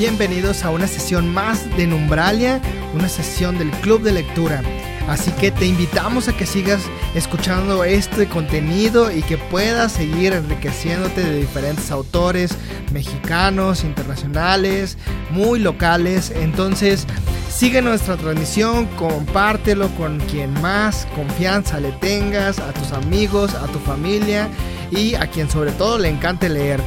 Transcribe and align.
bienvenidos 0.00 0.64
a 0.64 0.70
una 0.70 0.86
sesión 0.86 1.28
más 1.28 1.76
de 1.76 1.86
Numbralia, 1.86 2.62
una 2.94 3.06
sesión 3.06 3.58
del 3.58 3.70
Club 3.82 4.00
de 4.00 4.12
Lectura. 4.12 4.62
Así 5.06 5.30
que 5.32 5.50
te 5.50 5.66
invitamos 5.66 6.26
a 6.26 6.34
que 6.34 6.46
sigas 6.46 6.80
escuchando 7.14 7.84
este 7.84 8.26
contenido 8.26 9.12
y 9.12 9.20
que 9.20 9.36
puedas 9.36 9.92
seguir 9.92 10.32
enriqueciéndote 10.32 11.22
de 11.22 11.36
diferentes 11.36 11.90
autores 11.90 12.56
mexicanos, 12.94 13.84
internacionales, 13.84 14.96
muy 15.32 15.58
locales. 15.58 16.32
Entonces, 16.34 17.06
sigue 17.50 17.82
nuestra 17.82 18.16
transmisión, 18.16 18.86
compártelo 18.96 19.88
con 19.96 20.18
quien 20.20 20.58
más 20.62 21.06
confianza 21.14 21.78
le 21.78 21.92
tengas, 21.92 22.58
a 22.58 22.72
tus 22.72 22.92
amigos, 22.92 23.54
a 23.54 23.66
tu 23.66 23.78
familia 23.80 24.48
y 24.90 25.14
a 25.14 25.26
quien 25.26 25.50
sobre 25.50 25.72
todo 25.72 25.98
le 25.98 26.08
encante 26.08 26.48
leer 26.48 26.80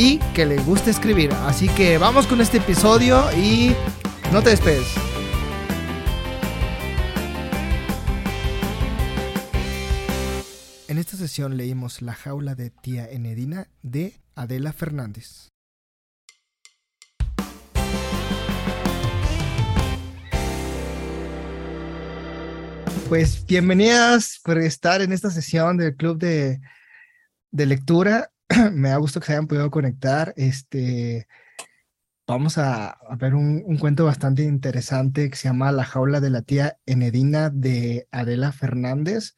y 0.00 0.16
que 0.32 0.46
le 0.46 0.56
guste 0.62 0.88
escribir. 0.90 1.30
Así 1.44 1.68
que 1.68 1.98
vamos 1.98 2.26
con 2.26 2.40
este 2.40 2.56
episodio 2.56 3.30
y 3.36 3.76
no 4.32 4.42
te 4.42 4.48
despedes. 4.48 4.86
En 10.88 10.96
esta 10.96 11.18
sesión 11.18 11.58
leímos 11.58 12.00
La 12.00 12.14
jaula 12.14 12.54
de 12.54 12.70
tía 12.70 13.10
Enedina 13.10 13.68
de 13.82 14.14
Adela 14.34 14.72
Fernández. 14.72 15.50
Pues 23.10 23.44
bienvenidas 23.44 24.40
por 24.42 24.56
estar 24.56 25.02
en 25.02 25.12
esta 25.12 25.28
sesión 25.28 25.76
del 25.76 25.94
club 25.94 26.16
de, 26.16 26.58
de 27.50 27.66
lectura. 27.66 28.30
Me 28.72 28.90
da 28.90 28.96
gusto 28.96 29.20
que 29.20 29.26
se 29.26 29.32
hayan 29.32 29.46
podido 29.46 29.70
conectar. 29.70 30.34
Este, 30.36 31.28
vamos 32.26 32.58
a, 32.58 32.98
ver 33.18 33.34
un, 33.34 33.62
un, 33.64 33.78
cuento 33.78 34.04
bastante 34.04 34.42
interesante 34.42 35.30
que 35.30 35.36
se 35.36 35.48
llama 35.48 35.72
La 35.72 35.84
jaula 35.84 36.20
de 36.20 36.30
la 36.30 36.42
tía 36.42 36.78
Enedina 36.84 37.50
de 37.50 38.08
Adela 38.10 38.52
Fernández. 38.52 39.36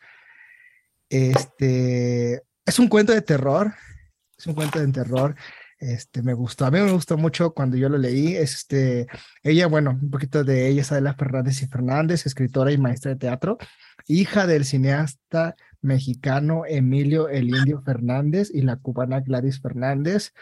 Este, 1.11 2.43
es 2.65 2.79
un 2.79 2.89
cuento 2.89 3.13
de 3.13 3.23
terror. 3.23 3.75
Es 4.39 4.47
un 4.47 4.55
cuento 4.55 4.81
de 4.81 4.91
terror. 4.91 5.37
Este, 5.79 6.23
me 6.23 6.33
gustó, 6.33 6.65
a 6.65 6.71
mí 6.71 6.79
me 6.81 6.93
gustó 6.93 7.19
mucho 7.19 7.53
cuando 7.53 7.77
yo 7.77 7.89
lo 7.89 7.99
leí. 7.99 8.37
Este, 8.37 9.09
ella, 9.43 9.67
bueno, 9.67 9.91
un 10.01 10.11
poquito 10.11 10.43
de 10.43 10.69
ella 10.69 10.83
es 10.83 10.93
Adela 10.93 11.15
Fernández 11.15 11.61
y 11.61 11.67
Fernández, 11.67 12.25
escritora 12.25 12.73
y 12.73 12.79
maestra 12.79 13.11
de 13.11 13.19
teatro, 13.19 13.59
hija 14.07 14.47
del 14.47 14.65
cineasta 14.65 15.57
mexicano 15.83 16.65
Emilio 16.67 17.29
El 17.29 17.49
Indio 17.49 17.83
Fernández 17.83 18.51
y 18.53 18.63
la 18.63 18.77
cubana 18.77 19.21
Gladys 19.21 19.61
Fernández. 19.61 20.33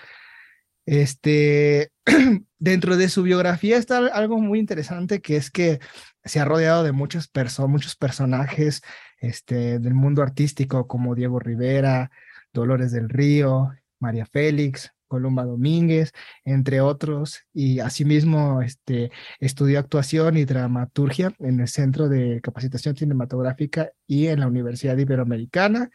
Este, 0.86 1.92
dentro 2.58 2.96
de 2.96 3.08
su 3.08 3.22
biografía 3.22 3.76
está 3.76 3.98
algo 4.08 4.38
muy 4.38 4.58
interesante 4.58 5.20
que 5.20 5.36
es 5.36 5.50
que 5.50 5.80
se 6.24 6.40
ha 6.40 6.44
rodeado 6.44 6.84
de 6.84 6.92
muchas 6.92 7.28
personas, 7.28 7.70
muchos 7.70 7.96
personajes 7.96 8.82
este, 9.18 9.78
del 9.78 9.94
mundo 9.94 10.22
artístico 10.22 10.86
como 10.86 11.14
Diego 11.14 11.38
Rivera, 11.38 12.10
Dolores 12.52 12.92
del 12.92 13.08
Río, 13.08 13.70
María 13.98 14.26
Félix, 14.26 14.92
Columba 15.10 15.44
Domínguez, 15.44 16.12
entre 16.44 16.80
otros, 16.80 17.40
y 17.52 17.80
asimismo 17.80 18.62
este, 18.62 19.10
estudió 19.40 19.80
actuación 19.80 20.36
y 20.36 20.44
dramaturgia 20.44 21.34
en 21.40 21.58
el 21.60 21.66
Centro 21.66 22.08
de 22.08 22.40
Capacitación 22.40 22.94
Cinematográfica 22.96 23.90
y 24.06 24.28
en 24.28 24.38
la 24.40 24.46
Universidad 24.46 24.96
Iberoamericana. 24.96 25.90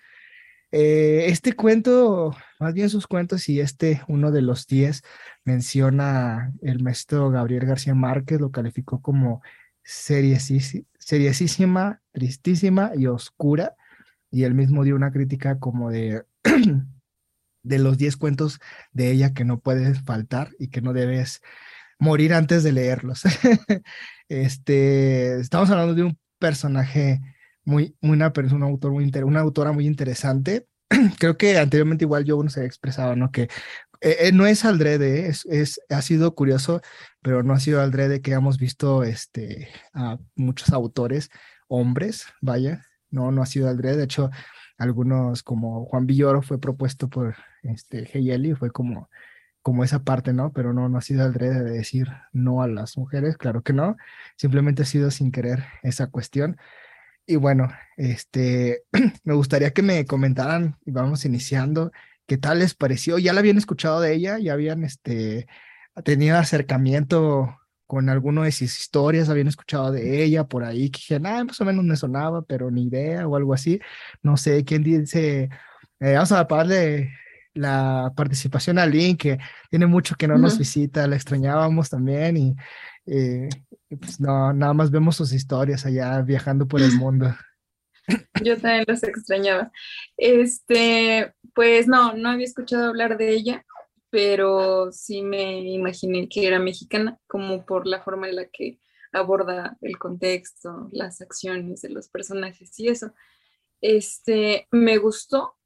Eh, 0.72 1.28
este 1.28 1.54
cuento, 1.54 2.36
más 2.60 2.74
bien 2.74 2.90
sus 2.90 3.08
cuentos, 3.08 3.48
y 3.48 3.62
este, 3.62 4.02
uno 4.10 4.32
de 4.32 4.42
los 4.42 4.68
diez, 4.68 5.02
menciona 5.46 6.52
el 6.62 6.84
maestro 6.84 7.30
Gabriel 7.30 7.66
García 7.66 7.96
Márquez, 7.96 8.42
lo 8.42 8.52
calificó 8.52 9.02
como 9.02 9.42
seriesísima, 9.82 12.02
tristísima 12.12 12.92
y 12.98 13.08
oscura, 13.08 13.76
y 14.30 14.44
él 14.44 14.56
mismo 14.56 14.84
dio 14.84 14.98
una 14.98 15.12
crítica 15.12 15.58
como 15.60 15.90
de 15.90 16.26
de 17.66 17.80
los 17.80 17.98
10 17.98 18.18
cuentos 18.18 18.60
de 18.92 19.12
ella 19.12 19.34
que 19.34 19.46
no 19.46 19.60
puedes 19.60 20.02
faltar 20.04 20.52
y 20.60 20.70
que 20.70 20.82
no 20.82 20.94
debes 20.94 21.42
morir 22.00 22.34
antes 22.34 22.64
de 22.64 22.72
leerlos. 22.72 23.24
este, 24.30 25.40
estamos 25.40 25.70
hablando 25.70 25.96
de 25.96 26.04
un 26.04 26.20
personaje 26.40 27.22
muy, 27.64 27.96
una 28.02 28.34
persona, 28.34 28.66
un 28.66 28.72
autor 28.72 28.92
muy 28.92 29.12
una 29.24 29.42
autora 29.42 29.72
muy 29.72 29.88
interesante. 29.88 30.68
Creo 31.20 31.38
que 31.38 31.58
anteriormente 31.58 32.06
igual 32.06 32.26
yo 32.26 32.38
uno 32.38 32.50
se 32.50 32.60
había 32.60 32.68
expresado, 32.68 33.16
¿no? 33.16 33.32
Que 33.32 33.44
eh, 34.02 34.18
eh, 34.28 34.32
no 34.32 34.46
es 34.46 34.66
aldrede, 34.66 35.28
es, 35.28 35.46
es, 35.46 35.82
ha 35.90 36.02
sido 36.02 36.36
curioso, 36.36 36.82
pero 37.22 37.44
no 37.44 37.54
ha 37.54 37.60
sido 37.60 37.82
aldrede 37.82 38.22
que 38.22 38.34
hemos 38.34 38.60
visto 38.60 39.04
este, 39.04 39.70
a 39.94 40.20
muchos 40.36 40.70
autores, 40.72 41.30
hombres, 41.68 42.28
vaya, 42.42 42.86
no, 43.10 43.32
no 43.32 43.42
ha 43.42 43.46
sido 43.48 43.70
aldrede. 43.70 43.98
De 43.98 44.04
hecho, 44.04 44.30
algunos 44.78 45.44
como 45.44 45.86
Juan 45.86 46.06
Villoro 46.06 46.42
fue 46.42 46.60
propuesto 46.60 47.10
por 47.10 47.36
este 47.64 48.10
Heyeli, 48.14 48.54
fue 48.54 48.72
como, 48.72 49.10
como 49.62 49.84
esa 49.84 50.04
parte, 50.04 50.34
¿no? 50.34 50.52
Pero 50.54 50.74
no, 50.74 50.90
no 50.90 50.98
ha 50.98 51.02
sido 51.02 51.24
alrededor 51.24 51.64
de 51.66 51.72
decir 51.72 52.08
no 52.34 52.62
a 52.62 52.68
las 52.68 52.98
mujeres, 52.98 53.38
claro 53.38 53.64
que 53.64 53.74
no, 53.74 53.98
simplemente 54.38 54.84
ha 54.84 54.86
sido 54.86 55.12
sin 55.12 55.32
querer 55.32 55.64
esa 55.84 56.08
cuestión. 56.08 56.58
Y 57.26 57.38
bueno, 57.38 57.70
este, 57.98 58.84
me 59.24 59.34
gustaría 59.34 59.72
que 59.72 59.82
me 59.82 60.06
comentaran, 60.06 60.78
y 60.86 60.92
vamos 60.92 61.26
iniciando, 61.26 61.92
qué 62.28 62.38
tal 62.38 62.60
les 62.60 62.76
pareció, 62.76 63.18
ya 63.18 63.34
la 63.34 63.40
habían 63.40 63.58
escuchado 63.58 64.02
de 64.02 64.14
ella, 64.14 64.40
ya 64.40 64.54
habían, 64.54 64.84
este, 64.84 65.48
tenido 66.04 66.38
acercamiento 66.38 67.58
con 67.88 68.10
alguno 68.10 68.44
de 68.44 68.52
sus 68.52 68.80
historias, 68.80 69.30
habían 69.30 69.48
escuchado 69.48 69.92
de 69.92 70.24
ella 70.24 70.46
por 70.46 70.64
ahí, 70.64 70.90
que 70.90 71.00
dije, 71.00 71.20
nada, 71.20 71.44
más 71.44 71.60
o 71.62 71.66
menos 71.66 71.84
me 71.86 71.96
sonaba, 71.96 72.42
pero 72.44 72.72
ni 72.72 72.84
idea 72.86 73.28
o 73.28 73.36
algo 73.36 73.54
así. 73.54 73.80
No 74.24 74.38
sé, 74.38 74.64
quién 74.64 74.84
dice, 74.84 75.50
eh, 76.00 76.14
vamos 76.14 76.32
a 76.32 76.44
darle 76.44 77.12
la 77.54 78.12
participación 78.16 78.80
a 78.80 78.86
Link, 78.86 79.22
que 79.22 79.40
tiene 79.70 79.86
mucho 79.86 80.16
que 80.16 80.28
no 80.28 80.38
nos 80.38 80.58
visita, 80.58 81.08
la 81.08 81.16
extrañábamos 81.16 81.90
también 81.90 82.38
y 82.38 82.56
eh, 83.08 83.50
pues 83.90 84.20
no, 84.20 84.52
nada 84.54 84.74
más 84.74 84.92
vemos 84.92 85.16
sus 85.16 85.32
historias 85.32 85.86
allá 85.86 86.22
viajando 86.22 86.68
por 86.68 86.82
el 86.82 86.92
mundo. 86.98 87.34
Yo 88.44 88.58
también 88.58 88.86
los 88.88 89.02
extrañaba. 89.04 89.72
Este, 90.18 91.34
pues 91.54 91.88
no, 91.88 92.14
no 92.14 92.30
había 92.30 92.46
escuchado 92.46 92.88
hablar 92.88 93.18
de 93.18 93.30
ella 93.30 93.66
pero 94.16 94.94
sí 94.94 95.22
me 95.22 95.60
imaginé 95.60 96.30
que 96.30 96.48
era 96.48 96.58
mexicana, 96.58 97.20
como 97.28 97.66
por 97.66 97.86
la 97.86 98.02
forma 98.02 98.30
en 98.30 98.38
la 98.38 98.46
que 98.46 98.80
aborda 99.12 99.78
el 99.82 99.98
contexto, 99.98 100.88
las 100.94 101.20
acciones 101.20 101.82
de 101.82 101.90
los 101.90 102.08
personajes 102.08 102.80
y 102.80 102.88
eso. 102.88 103.12
Este, 103.82 104.70
me 104.72 105.00
gustó, 105.00 105.58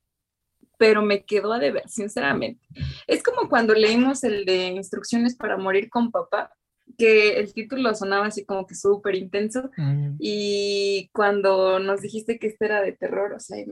pero 0.80 1.04
me 1.04 1.26
quedó 1.26 1.54
a 1.54 1.59
deber, 1.59 1.88
sinceramente. 1.88 2.66
Es 3.06 3.22
como 3.22 3.50
cuando 3.50 3.76
leímos 3.76 4.24
el 4.24 4.46
de 4.46 4.70
Instrucciones 4.70 5.36
para 5.36 5.56
morir 5.56 5.88
con 5.88 6.09
papá, 6.09 6.52
que 6.98 7.38
el 7.38 7.54
título 7.54 7.94
sonaba 7.94 8.26
así 8.26 8.46
como 8.46 8.66
que 8.66 8.74
súper 8.74 9.14
intenso 9.14 9.70
mm. 9.78 10.16
y 10.18 11.12
cuando 11.14 11.78
nos 11.78 12.02
dijiste 12.02 12.40
que 12.40 12.48
este 12.48 12.66
era 12.66 12.82
de 12.82 12.94
terror, 12.94 13.32
o 13.34 13.40
sea, 13.40 13.64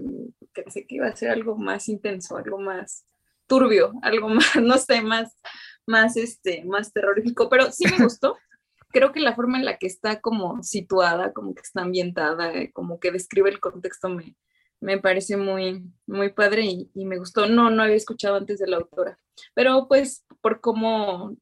pensé 0.53 0.85
que 0.85 0.97
iba 0.97 1.07
a 1.07 1.15
ser 1.15 1.31
algo 1.31 1.57
más 1.57 1.89
intenso, 1.89 2.37
algo 2.37 2.59
más 2.59 3.07
turbio, 3.47 3.93
algo 4.01 4.29
más, 4.29 4.55
no 4.61 4.77
sé, 4.77 5.01
más, 5.01 5.35
más, 5.85 6.17
este, 6.17 6.63
más 6.65 6.91
terrorífico, 6.93 7.49
pero 7.49 7.71
sí 7.71 7.85
me 7.85 7.97
gustó. 8.03 8.37
Creo 8.89 9.11
que 9.11 9.19
la 9.19 9.35
forma 9.35 9.57
en 9.57 9.65
la 9.65 9.77
que 9.77 9.87
está 9.87 10.21
como 10.21 10.63
situada, 10.63 11.33
como 11.33 11.53
que 11.53 11.61
está 11.61 11.81
ambientada, 11.81 12.51
como 12.71 12.99
que 12.99 13.11
describe 13.11 13.49
el 13.49 13.59
contexto 13.59 14.09
me, 14.09 14.35
me 14.79 14.97
parece 14.97 15.35
muy, 15.35 15.83
muy 16.05 16.31
padre 16.31 16.63
y, 16.65 16.91
y, 16.93 17.05
me 17.05 17.17
gustó. 17.17 17.47
No, 17.47 17.69
no 17.69 17.83
había 17.83 17.95
escuchado 17.95 18.37
antes 18.37 18.59
de 18.59 18.67
la 18.67 18.77
autora, 18.77 19.19
pero 19.53 19.87
pues 19.87 20.25
por 20.41 20.61
cómo 20.61 21.35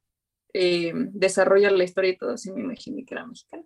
eh, 0.54 0.94
desarrolla 0.96 1.70
la 1.70 1.84
historia 1.84 2.12
y 2.12 2.18
todo, 2.18 2.38
sí 2.38 2.52
me 2.52 2.62
imaginé 2.62 3.06
que 3.06 3.14
era 3.14 3.26
mexicana. 3.26 3.64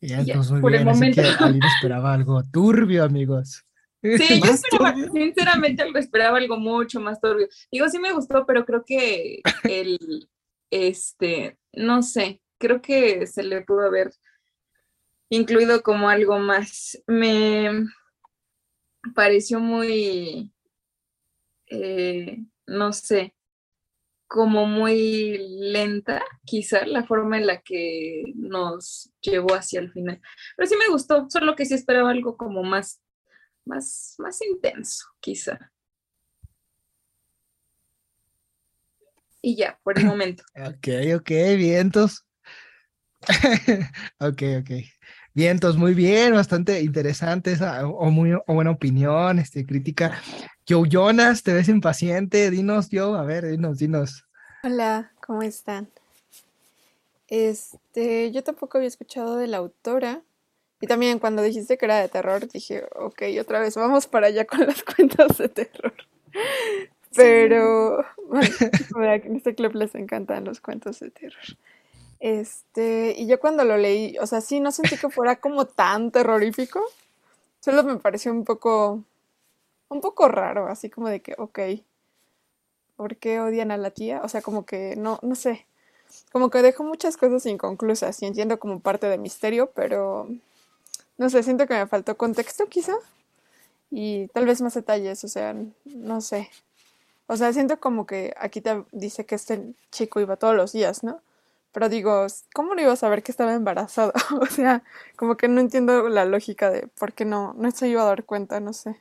Muy 0.00 0.72
bien, 0.72 0.88
así 0.88 1.10
que 1.10 1.20
alguien 1.22 1.64
esperaba 1.64 2.14
algo 2.14 2.42
turbio, 2.52 3.02
amigos. 3.02 3.64
Sí, 4.02 4.40
yo 4.40 4.52
esperaba, 4.52 4.94
sinceramente 5.12 5.82
algo 5.82 5.98
esperaba 5.98 6.38
algo 6.38 6.58
mucho 6.58 7.00
más 7.00 7.20
turbio. 7.20 7.48
Digo, 7.72 7.88
sí 7.88 7.98
me 7.98 8.12
gustó, 8.12 8.46
pero 8.46 8.64
creo 8.64 8.84
que 8.84 9.40
el, 9.64 10.28
este, 10.70 11.58
no 11.72 12.02
sé, 12.02 12.40
creo 12.58 12.80
que 12.80 13.26
se 13.26 13.42
le 13.42 13.62
pudo 13.62 13.86
haber 13.86 14.12
incluido 15.30 15.82
como 15.82 16.08
algo 16.08 16.38
más. 16.38 17.02
Me 17.06 17.86
pareció 19.14 19.60
muy, 19.60 20.52
eh, 21.68 22.38
no 22.66 22.92
sé, 22.92 23.34
como 24.28 24.66
muy 24.66 25.38
lenta, 25.72 26.22
quizá 26.44 26.84
la 26.86 27.04
forma 27.04 27.38
en 27.38 27.46
la 27.46 27.62
que 27.62 28.24
nos 28.34 29.10
llevó 29.20 29.54
hacia 29.54 29.80
el 29.80 29.92
final. 29.92 30.20
Pero 30.56 30.68
sí 30.68 30.76
me 30.76 30.88
gustó, 30.88 31.26
solo 31.30 31.54
que 31.54 31.64
sí 31.64 31.74
esperaba 31.74 32.10
algo 32.10 32.36
como 32.36 32.62
más 32.62 33.00
más, 33.66 34.14
más 34.18 34.40
intenso, 34.42 35.06
quizá. 35.20 35.72
Y 39.42 39.56
ya, 39.56 39.78
por 39.82 39.98
el 39.98 40.06
momento. 40.06 40.44
Ok, 40.56 40.88
ok, 41.16 41.30
vientos. 41.56 42.26
ok, 44.18 44.42
ok. 44.60 44.70
Vientos, 45.34 45.76
muy 45.76 45.92
bien, 45.92 46.32
bastante 46.32 46.80
interesante 46.80 47.52
esa, 47.52 47.86
o 47.86 48.10
muy 48.10 48.32
o 48.32 48.42
buena 48.46 48.70
opinión, 48.70 49.38
este, 49.38 49.66
crítica. 49.66 50.18
Joe 50.66 50.88
Jonas, 50.88 51.42
te 51.42 51.52
ves 51.52 51.68
impaciente, 51.68 52.50
dinos, 52.50 52.88
Joe, 52.90 53.18
a 53.18 53.22
ver, 53.22 53.46
dinos, 53.46 53.78
dinos. 53.78 54.24
Hola, 54.62 55.12
¿cómo 55.20 55.42
están? 55.42 55.90
Este, 57.28 58.32
yo 58.32 58.42
tampoco 58.42 58.78
había 58.78 58.88
escuchado 58.88 59.36
de 59.36 59.46
la 59.46 59.58
autora. 59.58 60.22
Y 60.80 60.86
también 60.86 61.18
cuando 61.18 61.42
dijiste 61.42 61.78
que 61.78 61.86
era 61.86 62.00
de 62.00 62.08
terror, 62.08 62.46
dije, 62.48 62.84
ok, 62.94 63.22
otra 63.40 63.60
vez, 63.60 63.74
vamos 63.76 64.06
para 64.06 64.26
allá 64.26 64.44
con 64.44 64.60
las 64.66 64.82
cuentas 64.82 65.38
de 65.38 65.48
terror. 65.48 65.94
Pero, 67.14 68.04
bueno, 68.28 68.46
en 69.24 69.36
este 69.36 69.54
club 69.54 69.74
les 69.74 69.94
encantan 69.94 70.44
los 70.44 70.60
cuentos 70.60 71.00
de 71.00 71.10
terror. 71.10 71.44
Este, 72.20 73.14
y 73.16 73.26
yo 73.26 73.40
cuando 73.40 73.64
lo 73.64 73.76
leí, 73.76 74.18
o 74.18 74.26
sea, 74.26 74.40
sí, 74.40 74.60
no 74.60 74.72
sentí 74.72 74.96
que 74.96 75.10
fuera 75.10 75.36
como 75.36 75.66
tan 75.66 76.10
terrorífico. 76.10 76.82
Solo 77.60 77.82
me 77.84 77.96
pareció 77.96 78.32
un 78.32 78.44
poco, 78.44 79.02
un 79.88 80.00
poco 80.00 80.28
raro, 80.28 80.68
así 80.68 80.90
como 80.90 81.08
de 81.08 81.20
que, 81.20 81.34
ok, 81.38 81.58
¿por 82.96 83.16
qué 83.16 83.40
odian 83.40 83.70
a 83.70 83.76
la 83.76 83.90
tía? 83.90 84.20
O 84.22 84.28
sea, 84.28 84.42
como 84.42 84.66
que, 84.66 84.94
no, 84.96 85.18
no 85.22 85.34
sé, 85.34 85.66
como 86.32 86.50
que 86.50 86.62
dejó 86.62 86.84
muchas 86.84 87.16
cosas 87.16 87.44
inconclusas 87.46 88.20
y 88.22 88.26
entiendo 88.26 88.58
como 88.58 88.80
parte 88.80 89.08
de 89.08 89.18
misterio, 89.18 89.70
pero 89.74 90.28
no 91.18 91.30
sé, 91.30 91.42
siento 91.42 91.66
que 91.66 91.74
me 91.74 91.86
faltó 91.86 92.16
contexto 92.16 92.66
quizá 92.66 92.94
y 93.90 94.28
tal 94.28 94.46
vez 94.46 94.60
más 94.60 94.74
detalles, 94.74 95.22
o 95.24 95.28
sea, 95.28 95.54
no 95.84 96.20
sé. 96.20 96.50
O 97.26 97.36
sea, 97.36 97.52
siento 97.52 97.80
como 97.80 98.06
que 98.06 98.34
aquí 98.38 98.60
te 98.60 98.84
dice 98.92 99.26
que 99.26 99.34
este 99.34 99.74
chico 99.90 100.20
iba 100.20 100.36
todos 100.36 100.54
los 100.54 100.72
días, 100.72 101.02
¿no? 101.02 101.20
Pero 101.72 101.88
digo, 101.88 102.26
¿cómo 102.54 102.74
no 102.74 102.80
iba 102.80 102.92
a 102.92 102.96
saber 102.96 103.22
que 103.22 103.32
estaba 103.32 103.54
embarazada? 103.54 104.12
o 104.40 104.46
sea, 104.46 104.82
como 105.16 105.36
que 105.36 105.48
no 105.48 105.60
entiendo 105.60 106.08
la 106.08 106.24
lógica 106.24 106.70
de 106.70 106.86
por 106.86 107.12
qué 107.12 107.24
no, 107.24 107.54
no 107.54 107.70
se 107.70 107.88
iba 107.88 108.02
a 108.02 108.06
dar 108.06 108.24
cuenta, 108.24 108.60
no 108.60 108.72
sé. 108.72 108.96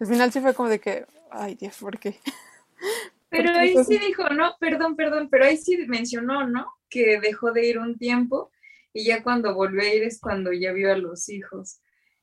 Al 0.00 0.06
final 0.06 0.32
sí 0.32 0.40
fue 0.40 0.54
como 0.54 0.68
de 0.68 0.80
que, 0.80 1.06
ay 1.30 1.54
Dios, 1.56 1.76
¿por 1.78 1.98
qué? 1.98 2.18
Pero 3.28 3.52
ahí 3.52 3.76
sí 3.84 3.98
dijo, 3.98 4.28
no, 4.30 4.56
perdón, 4.58 4.96
perdón, 4.96 5.28
pero 5.30 5.44
ahí 5.44 5.56
sí 5.56 5.76
mencionó, 5.86 6.48
¿no? 6.48 6.66
Que 6.88 7.20
dejó 7.20 7.52
de 7.52 7.64
ir 7.64 7.78
un 7.78 7.96
tiempo 7.96 8.50
y 8.92 9.04
ya 9.04 9.22
cuando 9.22 9.54
volvió 9.54 9.82
a 9.82 9.94
ir 9.94 10.02
es 10.02 10.20
cuando 10.20 10.52
ya 10.52 10.72
vio 10.72 10.92
a 10.92 10.96
los 10.96 11.28
hijos. 11.28 11.80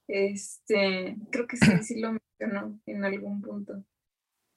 Este, 0.07 1.17
creo 1.31 1.47
que 1.47 1.57
sí, 1.57 1.83
sí 1.83 1.99
lo 1.99 2.13
mencionó 2.13 2.79
en 2.85 3.05
algún 3.05 3.41
punto. 3.41 3.83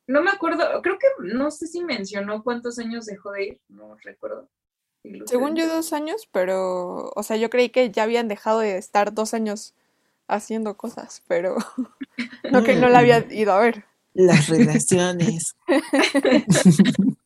No 0.06 0.22
me 0.22 0.30
acuerdo, 0.30 0.82
creo 0.82 0.98
que 0.98 1.06
no 1.22 1.50
sé 1.50 1.66
si 1.66 1.84
mencionó 1.84 2.42
cuántos 2.42 2.78
años 2.78 3.06
dejó 3.06 3.32
de 3.32 3.44
ir, 3.44 3.60
no 3.68 3.96
recuerdo. 4.02 4.48
Según 5.26 5.56
yo, 5.56 5.66
dos 5.66 5.92
años, 5.92 6.28
pero, 6.30 7.10
o 7.14 7.22
sea, 7.22 7.36
yo 7.36 7.48
creí 7.48 7.70
que 7.70 7.90
ya 7.90 8.02
habían 8.02 8.28
dejado 8.28 8.60
de 8.60 8.76
estar 8.76 9.14
dos 9.14 9.32
años 9.32 9.74
haciendo 10.28 10.76
cosas, 10.76 11.22
pero 11.26 11.56
no 12.50 12.62
que 12.62 12.76
no 12.76 12.88
la 12.88 12.98
había 12.98 13.26
ido 13.32 13.52
a 13.52 13.60
ver. 13.60 13.84
Las 14.12 14.48
relaciones. 14.48 15.56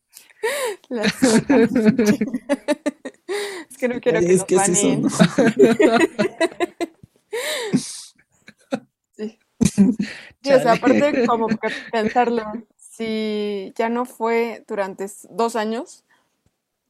Las 0.88 1.14
que 3.84 3.94
no 3.94 4.00
quiero 4.00 4.20
que 4.20 4.32
nos 4.34 4.46
baneen. 4.46 5.10
sí. 9.16 9.38
sí 10.42 10.52
o 10.52 10.60
sea, 10.60 10.72
aparte 10.72 11.26
como 11.26 11.48
que 11.48 11.69
pensarlo, 11.90 12.44
si 12.78 13.72
ya 13.76 13.88
no 13.88 14.04
fue 14.06 14.64
durante 14.66 15.06
dos 15.31 15.56
años, 15.56 16.04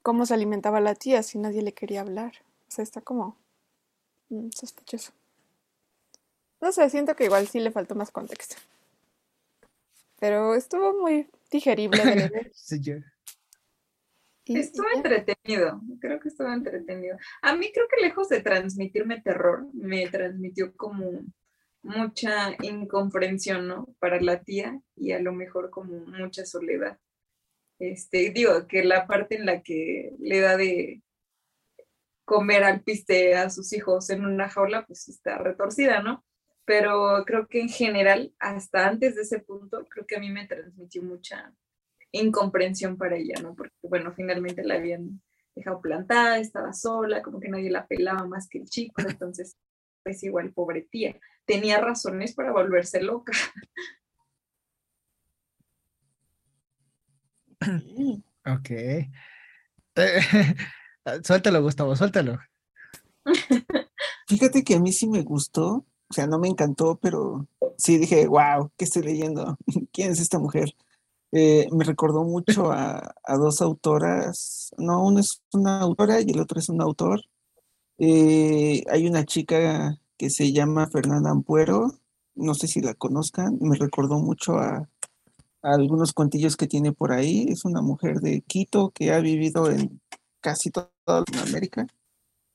cómo 0.02 0.26
se 0.26 0.35
alimentaba 0.35 0.81
la 0.81 0.94
tía 0.94 1.23
si 1.23 1.38
nadie 1.38 1.62
le 1.62 1.73
quería 1.73 2.02
hablar. 2.02 2.32
O 2.69 2.70
sea, 2.70 2.82
está 2.82 3.00
como 3.00 3.37
mm, 4.29 4.50
sospechoso. 4.50 5.12
No 6.61 6.73
sé, 6.73 6.88
siento 6.90 7.17
que 7.17 7.25
igual 7.25 7.47
sí 7.49 7.61
le 7.61 7.70
faltó 7.70 7.94
más 7.94 8.11
contexto. 8.11 8.56
Pero 10.19 10.55
estuvo 10.55 10.94
muy 11.00 11.29
digerible 11.50 12.02
de 12.05 12.17
leer. 12.17 12.52
Estuvo 14.46 14.87
entretenido, 14.94 15.81
creo 16.00 16.20
que 16.20 16.29
estuvo 16.29 16.52
entretenido. 16.52 17.17
A 17.43 17.56
mí 17.56 17.70
creo 17.73 17.87
que 17.88 18.05
lejos 18.05 18.29
de 18.29 18.41
transmitirme 18.41 19.20
terror, 19.20 19.67
me 19.73 20.06
transmitió 20.08 20.75
como 20.76 21.25
mucha 21.82 22.56
incomprensión, 22.62 23.69
¿no? 23.69 23.94
Para 23.99 24.20
la 24.20 24.43
tía 24.43 24.81
y 24.96 25.12
a 25.12 25.20
lo 25.20 25.32
mejor 25.32 25.70
como 25.70 25.99
mucha 26.06 26.44
soledad. 26.44 26.99
Este, 27.79 28.31
digo, 28.31 28.67
que 28.67 28.85
la 28.85 29.06
parte 29.06 29.37
en 29.37 29.46
la 29.46 29.62
que 29.62 30.12
le 30.19 30.41
da 30.41 30.56
de 30.56 31.02
comer 32.25 32.64
al 32.64 32.82
piste 32.82 33.35
a 33.35 33.50
sus 33.50 33.73
hijos 33.73 34.08
en 34.11 34.25
una 34.25 34.49
jaula, 34.49 34.87
pues 34.87 35.08
está 35.08 35.38
retorcida, 35.38 36.02
¿no? 36.02 36.25
Pero 36.64 37.23
creo 37.26 37.47
que 37.47 37.61
en 37.61 37.69
general, 37.69 38.32
hasta 38.38 38.88
antes 38.88 39.17
de 39.17 39.23
ese 39.23 39.40
punto, 39.40 39.87
creo 39.90 40.06
que 40.06 40.17
a 40.17 40.20
mí 40.20 40.31
me 40.31 40.47
transmitió 40.47 41.02
mucha 41.02 41.52
incomprensión 42.14 42.96
para 42.96 43.16
ella, 43.16 43.34
¿no? 43.43 43.55
Porque, 43.55 43.75
bueno, 43.82 44.12
finalmente 44.12 44.64
la 44.64 44.76
habían 44.76 45.20
dejado 45.55 45.81
plantada, 45.81 46.38
estaba 46.38 46.72
sola, 46.72 47.22
como 47.22 47.40
que 47.40 47.49
nadie 47.49 47.70
la 47.70 47.87
pelaba 47.87 48.26
más 48.26 48.49
que 48.49 48.58
el 48.58 48.66
chico, 48.66 48.94
entonces, 49.08 49.56
pues 50.02 50.22
igual, 50.22 50.52
pobre 50.52 50.82
tía, 50.82 51.19
tenía 51.44 51.81
razones 51.81 52.34
para 52.34 52.52
volverse 52.52 53.02
loca. 53.02 53.32
Ok. 58.46 58.70
suéltalo, 61.22 61.62
Gustavo, 61.62 61.96
suéltalo. 61.96 62.38
Fíjate 64.28 64.64
que 64.64 64.75
a 64.75 64.81
mí 64.81 64.93
sí 64.93 65.08
me 65.08 65.22
gustó, 65.22 65.87
o 66.08 66.12
sea, 66.12 66.26
no 66.26 66.38
me 66.38 66.49
encantó, 66.49 66.99
pero 67.00 67.49
sí 67.78 67.99
dije, 67.99 68.26
wow, 68.26 68.70
¿qué 68.76 68.84
estoy 68.84 69.02
leyendo? 69.02 69.56
¿Quién 69.93 70.12
es 70.12 70.20
esta 70.20 70.38
mujer? 70.38 70.75
Eh, 71.37 71.67
me 71.73 71.83
recordó 71.83 72.23
mucho 72.23 72.71
a, 72.71 73.13
dos 73.37 73.61
autoras, 73.61 74.71
no, 74.79 75.05
una 75.05 75.19
es 75.19 75.43
una 75.53 75.81
autora 75.81 76.21
y 76.21 76.31
el 76.31 76.39
otro 76.39 76.61
es 76.61 76.69
un 76.69 76.81
autor. 76.81 77.23
Eh, 77.99 78.85
hay 78.89 79.09
una 79.09 79.25
chica 79.25 79.99
que 80.17 80.31
se 80.31 80.53
llama 80.53 80.87
Fernanda 80.87 81.31
Ampuero, 81.31 81.93
no 82.37 82.55
sé 82.55 82.69
si 82.69 82.81
la 82.81 82.95
conozcan, 82.95 83.59
me 83.61 83.76
recordó 83.76 84.21
mucho 84.21 84.59
a, 84.59 84.88
algunos 85.61 86.12
cuentillos 86.12 86.57
que 86.57 86.69
tiene 86.69 86.93
por 86.93 87.11
ahí. 87.11 87.47
Es 87.49 87.64
una 87.64 87.83
mujer 87.83 88.21
de 88.21 88.43
Quito 88.43 88.91
que 88.91 89.12
ha 89.12 89.19
vivido 89.19 89.69
en 89.71 90.00
casi 90.41 90.71
toda 90.71 90.91
Latinoamérica. 91.05 91.88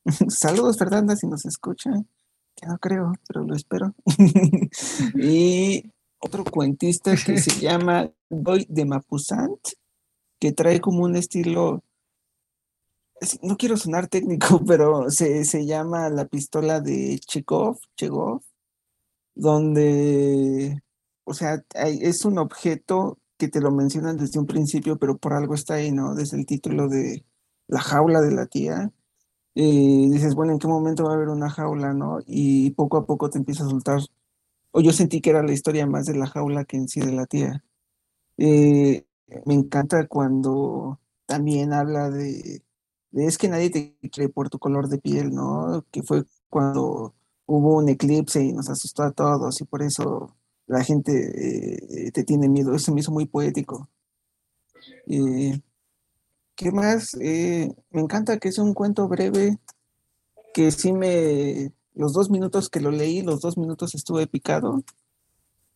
Saludos, 0.29 0.77
Fernanda, 0.77 1.17
si 1.17 1.27
nos 1.27 1.45
escuchan. 1.45 2.07
Que 2.55 2.65
no 2.67 2.77
creo, 2.77 3.11
pero 3.27 3.43
lo 3.43 3.55
espero. 3.55 3.93
y 5.15 5.91
otro 6.19 6.43
cuentista 6.43 7.15
que 7.15 7.37
se 7.37 7.59
llama 7.61 8.11
Boy 8.29 8.65
de 8.69 8.85
Mapusant, 8.85 9.59
que 10.39 10.51
trae 10.51 10.79
como 10.79 11.03
un 11.03 11.15
estilo, 11.15 11.83
no 13.41 13.57
quiero 13.57 13.77
sonar 13.77 14.07
técnico, 14.07 14.61
pero 14.67 15.09
se, 15.09 15.45
se 15.45 15.65
llama 15.65 16.09
La 16.09 16.25
pistola 16.25 16.81
de 16.81 17.19
Chekhov, 17.19 17.79
Chekhov, 17.95 18.41
donde 19.35 20.81
o 21.29 21.33
sea, 21.35 21.63
es 21.75 22.25
un 22.25 22.39
objeto 22.39 23.19
que 23.37 23.49
te 23.49 23.61
lo 23.61 23.71
mencionan 23.71 24.17
desde 24.17 24.39
un 24.39 24.47
principio, 24.47 24.97
pero 24.97 25.19
por 25.19 25.33
algo 25.33 25.53
está 25.53 25.75
ahí, 25.75 25.91
¿no? 25.91 26.15
Desde 26.15 26.37
el 26.37 26.47
título 26.47 26.87
de 26.87 27.23
La 27.67 27.81
jaula 27.81 28.19
de 28.21 28.31
la 28.31 28.47
tía. 28.47 28.91
Eh, 29.53 30.07
dices, 30.11 30.33
bueno, 30.33 30.53
¿en 30.53 30.59
qué 30.59 30.67
momento 30.67 31.03
va 31.03 31.11
a 31.11 31.15
haber 31.15 31.29
una 31.29 31.51
jaula, 31.51 31.93
no? 31.93 32.17
Y 32.25 32.71
poco 32.71 32.97
a 32.97 33.05
poco 33.05 33.29
te 33.29 33.37
empieza 33.37 33.63
a 33.63 33.69
soltar, 33.69 34.01
o 34.71 34.81
yo 34.81 34.91
sentí 34.91 35.21
que 35.21 35.31
era 35.31 35.43
la 35.43 35.53
historia 35.53 35.85
más 35.87 36.05
de 36.05 36.15
la 36.15 36.27
jaula 36.27 36.65
que 36.65 36.77
en 36.77 36.87
sí 36.87 36.99
de 36.99 37.11
la 37.11 37.25
tía. 37.25 37.63
Eh, 38.37 39.05
me 39.45 39.53
encanta 39.53 40.07
cuando 40.07 40.99
también 41.25 41.73
habla 41.73 42.09
de, 42.09 42.63
es 43.13 43.37
que 43.37 43.49
nadie 43.49 43.69
te 43.69 43.97
quiere 44.11 44.29
por 44.29 44.49
tu 44.49 44.59
color 44.59 44.87
de 44.87 44.99
piel, 44.99 45.31
¿no? 45.31 45.85
Que 45.91 46.03
fue 46.03 46.23
cuando 46.49 47.15
hubo 47.45 47.77
un 47.77 47.89
eclipse 47.89 48.43
y 48.43 48.53
nos 48.53 48.69
asustó 48.69 49.03
a 49.03 49.11
todos 49.11 49.59
y 49.61 49.65
por 49.65 49.81
eso 49.81 50.35
la 50.67 50.83
gente 50.83 52.07
eh, 52.07 52.11
te 52.11 52.23
tiene 52.23 52.47
miedo. 52.49 52.75
Eso 52.75 52.93
me 52.93 53.01
hizo 53.01 53.11
muy 53.11 53.25
poético. 53.25 53.89
Eh, 55.07 55.59
¿Qué 56.55 56.71
más? 56.71 57.15
Me 57.15 57.73
encanta 58.01 58.37
que 58.37 58.49
es 58.49 58.57
un 58.59 58.73
cuento 58.73 59.07
breve, 59.07 59.57
que 60.53 60.71
sí 60.71 60.93
me... 60.93 61.71
Los 61.93 62.13
dos 62.13 62.29
minutos 62.29 62.69
que 62.69 62.81
lo 62.81 62.91
leí, 62.91 63.21
los 63.21 63.41
dos 63.41 63.57
minutos 63.57 63.95
estuve 63.95 64.27
picado. 64.27 64.83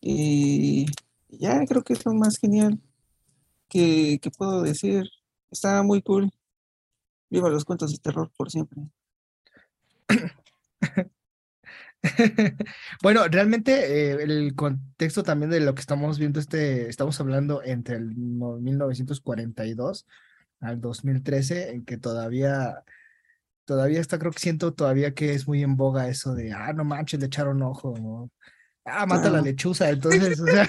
Y 0.00 0.86
ya 1.28 1.64
creo 1.66 1.82
que 1.82 1.94
es 1.94 2.04
lo 2.04 2.14
más 2.14 2.38
genial 2.38 2.80
que, 3.68 4.18
que 4.22 4.30
puedo 4.30 4.62
decir. 4.62 5.08
Está 5.50 5.82
muy 5.82 6.02
cool. 6.02 6.30
Viva 7.30 7.48
los 7.50 7.64
cuentos 7.64 7.92
de 7.92 7.98
terror 7.98 8.30
por 8.36 8.50
siempre. 8.50 8.82
bueno, 13.02 13.26
realmente 13.28 14.10
eh, 14.12 14.22
el 14.22 14.54
contexto 14.54 15.22
también 15.22 15.50
de 15.50 15.60
lo 15.60 15.74
que 15.74 15.80
estamos 15.80 16.18
viendo, 16.18 16.40
este, 16.40 16.88
estamos 16.88 17.18
hablando 17.20 17.62
entre 17.62 17.96
el 17.96 18.14
1942 18.14 20.06
al 20.60 20.80
2013, 20.80 21.70
en 21.70 21.84
que 21.84 21.96
todavía, 21.96 22.84
todavía 23.64 24.00
está, 24.00 24.18
creo 24.18 24.32
que 24.32 24.38
siento 24.38 24.74
todavía 24.74 25.14
que 25.14 25.34
es 25.34 25.46
muy 25.48 25.62
en 25.62 25.76
boga 25.76 26.08
eso 26.08 26.34
de, 26.34 26.52
ah, 26.52 26.72
no 26.72 26.84
manches, 26.84 27.20
le 27.20 27.26
echaron 27.26 27.62
ojo, 27.62 27.94
¿no? 27.98 28.30
ah, 28.84 29.06
mata 29.06 29.30
la 29.30 29.40
lechuza, 29.40 29.90
entonces, 29.90 30.40
o 30.40 30.44
sea... 30.46 30.68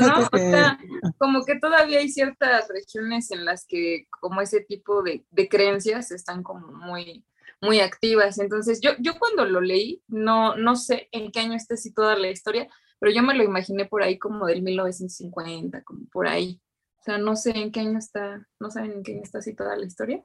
¿no? 0.00 0.28
O 0.30 0.36
sea, 0.36 0.78
como 1.18 1.44
que 1.44 1.58
todavía 1.58 1.98
hay 1.98 2.08
ciertas 2.10 2.68
regiones 2.68 3.30
en 3.30 3.44
las 3.44 3.64
que 3.66 4.06
como 4.10 4.40
ese 4.40 4.60
tipo 4.60 5.02
de, 5.02 5.24
de 5.30 5.48
creencias 5.48 6.10
están 6.10 6.42
como 6.42 6.68
muy, 6.68 7.24
muy 7.60 7.80
activas. 7.80 8.38
Entonces, 8.38 8.80
yo, 8.80 8.90
yo 8.98 9.18
cuando 9.18 9.46
lo 9.46 9.60
leí, 9.60 10.02
no, 10.08 10.56
no 10.56 10.76
sé 10.76 11.08
en 11.12 11.32
qué 11.32 11.40
año 11.40 11.54
está 11.54 11.74
toda 11.94 12.16
la 12.16 12.30
historia, 12.30 12.68
pero 12.98 13.12
yo 13.12 13.22
me 13.22 13.34
lo 13.34 13.42
imaginé 13.42 13.86
por 13.86 14.02
ahí 14.02 14.18
como 14.18 14.46
del 14.46 14.62
1950, 14.62 15.82
como 15.84 16.06
por 16.12 16.26
ahí. 16.28 16.60
O 17.00 17.04
sea, 17.04 17.18
no 17.18 17.34
sé 17.34 17.50
en 17.50 17.72
qué 17.72 17.80
año 17.80 17.98
está, 17.98 18.46
no 18.60 18.70
saben 18.70 18.92
en 18.92 19.02
qué 19.02 19.12
año 19.12 19.22
está 19.22 19.40
toda 19.56 19.76
la 19.76 19.86
historia. 19.86 20.22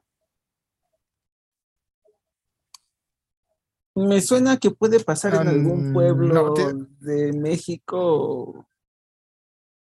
Me 3.98 4.22
suena 4.22 4.58
que 4.58 4.70
puede 4.70 5.00
pasar 5.00 5.34
en 5.34 5.48
algún 5.48 5.92
pueblo 5.92 6.54
de 7.00 7.34
México 7.34 8.68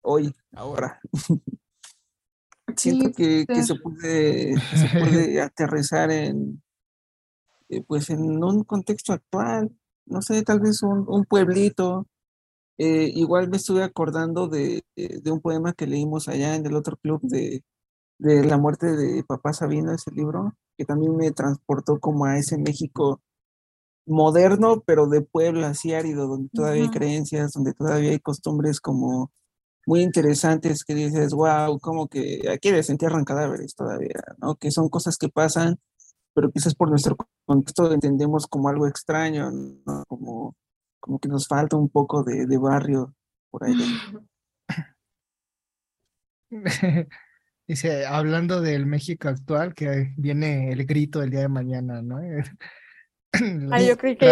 hoy, 0.01 0.33
ahora. 0.53 1.00
Siento 2.75 3.12
que, 3.15 3.45
se 3.63 3.75
puede, 3.75 4.57
se 4.57 5.00
puede 5.00 5.39
aterrizar 5.41 6.09
en, 6.09 6.63
eh, 7.69 7.83
pues 7.83 8.09
en 8.09 8.43
un 8.43 8.63
contexto 8.63 9.13
actual, 9.13 9.77
no 10.07 10.24
sé, 10.24 10.41
tal 10.41 10.62
vez 10.62 10.81
un, 10.81 11.25
pueblito. 11.25 12.07
Eh, 12.79 13.12
igual 13.13 13.50
me 13.50 13.57
estuve 13.57 13.83
acordando 13.83 14.47
de, 14.47 14.83
un 15.25 15.41
poema 15.41 15.74
que 15.74 15.86
leímos 15.86 16.27
allá 16.27 16.55
en 16.55 16.65
el 16.65 16.74
otro 16.74 16.97
club 16.97 17.21
de, 17.21 17.63
de 18.17 18.43
la 18.45 18.57
muerte 18.57 18.95
de 18.95 19.24
Papá 19.24 19.53
Sabino, 19.53 19.91
ese 19.91 20.09
libro, 20.09 20.55
que 20.75 20.86
también 20.86 21.15
me 21.15 21.29
transportó 21.29 22.00
como 22.00 22.25
a 22.25 22.39
ese 22.39 22.57
México 22.57 23.21
moderno, 24.08 24.84
pero 24.86 25.08
de 25.08 25.22
pueblo 25.22 25.66
así 25.66 25.94
árido, 25.94 26.28
donde 26.28 26.50
todavía 26.54 26.84
hay 26.84 26.90
creencias, 26.90 27.54
donde 27.54 27.74
todavía 27.74 28.12
hay 28.12 28.20
costumbres 28.20 28.80
como 28.82 29.32
muy 29.86 30.02
interesantes 30.02 30.84
que 30.84 30.96
dices, 30.96 31.34
wow, 31.34 31.80
como 31.80 32.08
que 32.08 32.42
aquí 32.52 32.72
desentierran 32.72 33.26
cadáveres 33.26 33.76
todavía, 33.76 34.22
¿no? 34.40 34.56
Que 34.56 34.72
son 34.72 34.90
cosas 34.90 35.18
que 35.18 35.30
pasan 35.30 35.80
pero 36.38 36.52
quizás 36.52 36.76
por 36.76 36.88
nuestro 36.92 37.18
contexto 37.48 37.92
entendemos 37.92 38.46
como 38.46 38.70
algo 38.70 38.86
extraño, 38.86 39.50
¿no? 39.50 40.06
como, 40.06 40.56
como 41.00 41.18
que 41.18 41.28
nos 41.30 41.48
falta 41.48 41.76
un 41.76 41.90
poco 41.90 42.24
de, 42.24 42.46
barrio 42.60 43.16
por 43.50 43.64
ahí. 43.64 43.76
Dice, 47.68 48.06
hablando 48.06 48.62
del 48.62 48.86
México 48.86 49.30
actual, 49.30 49.74
que 49.74 50.14
viene 50.16 50.72
el 50.72 50.86
grito 50.86 51.24
el 51.24 51.32
día 51.32 51.40
de 51.40 51.48
mañana, 51.48 52.04
¿no? 52.04 52.20
ah, 53.72 53.81
yo 53.81 53.98
creí 53.98 54.15
que 54.15 54.25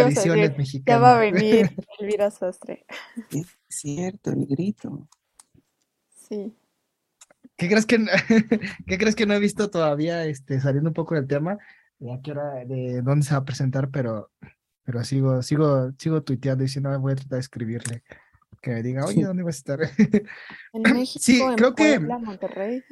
ya 0.86 0.98
va 1.00 1.18
a 1.18 1.20
venir 1.20 1.76
Elvira 2.00 2.32
Sastre. 2.32 2.86
Es 3.30 3.48
cierto, 3.68 4.32
el 4.32 4.46
grito. 4.46 5.08
Sí. 6.30 6.56
¿Qué 7.58 7.70
crees 7.70 7.86
que, 7.86 7.98
¿qué 8.88 8.98
crees 8.98 9.16
que 9.16 9.26
no 9.26 9.34
he 9.34 9.40
visto 9.40 9.70
todavía, 9.70 10.26
este, 10.26 10.60
saliendo 10.60 10.90
un 10.90 10.94
poco 10.94 11.16
del 11.16 11.28
tema? 11.28 11.58
ya 12.00 12.20
qué 12.22 12.32
hora 12.32 12.66
de 12.66 13.02
dónde 13.02 13.26
se 13.26 13.32
va 13.34 13.40
a 13.40 13.46
presentar, 13.46 13.90
pero, 13.90 14.30
pero 14.84 15.04
sigo, 15.04 15.42
sigo, 15.42 15.92
sigo 15.98 16.24
tuiteando 16.24 16.64
diciendo, 16.64 17.00
voy 17.00 17.14
a 17.14 17.16
tratar 17.16 17.38
de 17.38 17.40
escribirle. 17.40 18.04
Que 18.62 18.72
me 18.72 18.84
diga, 18.84 19.06
oye, 19.06 19.24
¿dónde 19.24 19.44
vas 19.44 19.56
a 19.56 19.58
estar? 19.58 19.80
En 20.74 20.82
México, 20.94 21.24
sí, 21.24 21.40
en 21.42 21.56
creo 21.56 21.76
Puebla, 21.76 22.18
que. 22.18 22.26
Monterrey. 22.26 22.84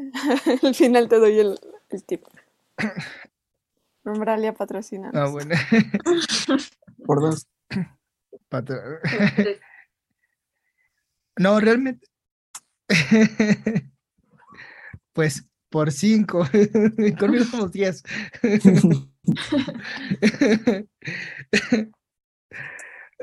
Al 0.62 0.76
final 0.76 1.10
te 1.10 1.18
doy 1.18 1.40
el, 1.40 1.60
el 1.90 2.04
tip. 2.04 2.24
Nombralia 4.04 4.54
patrocina. 4.54 5.12
Ah, 5.14 5.28
bueno. 5.28 5.56
Por 7.06 7.22
dos. 7.22 7.48
no, 11.38 11.60
realmente. 11.60 12.08
pues 15.14 15.48
por 15.70 15.92
cinco. 15.92 16.48
Conmigo 17.20 17.44
somos 17.46 17.72
diez. 17.72 18.04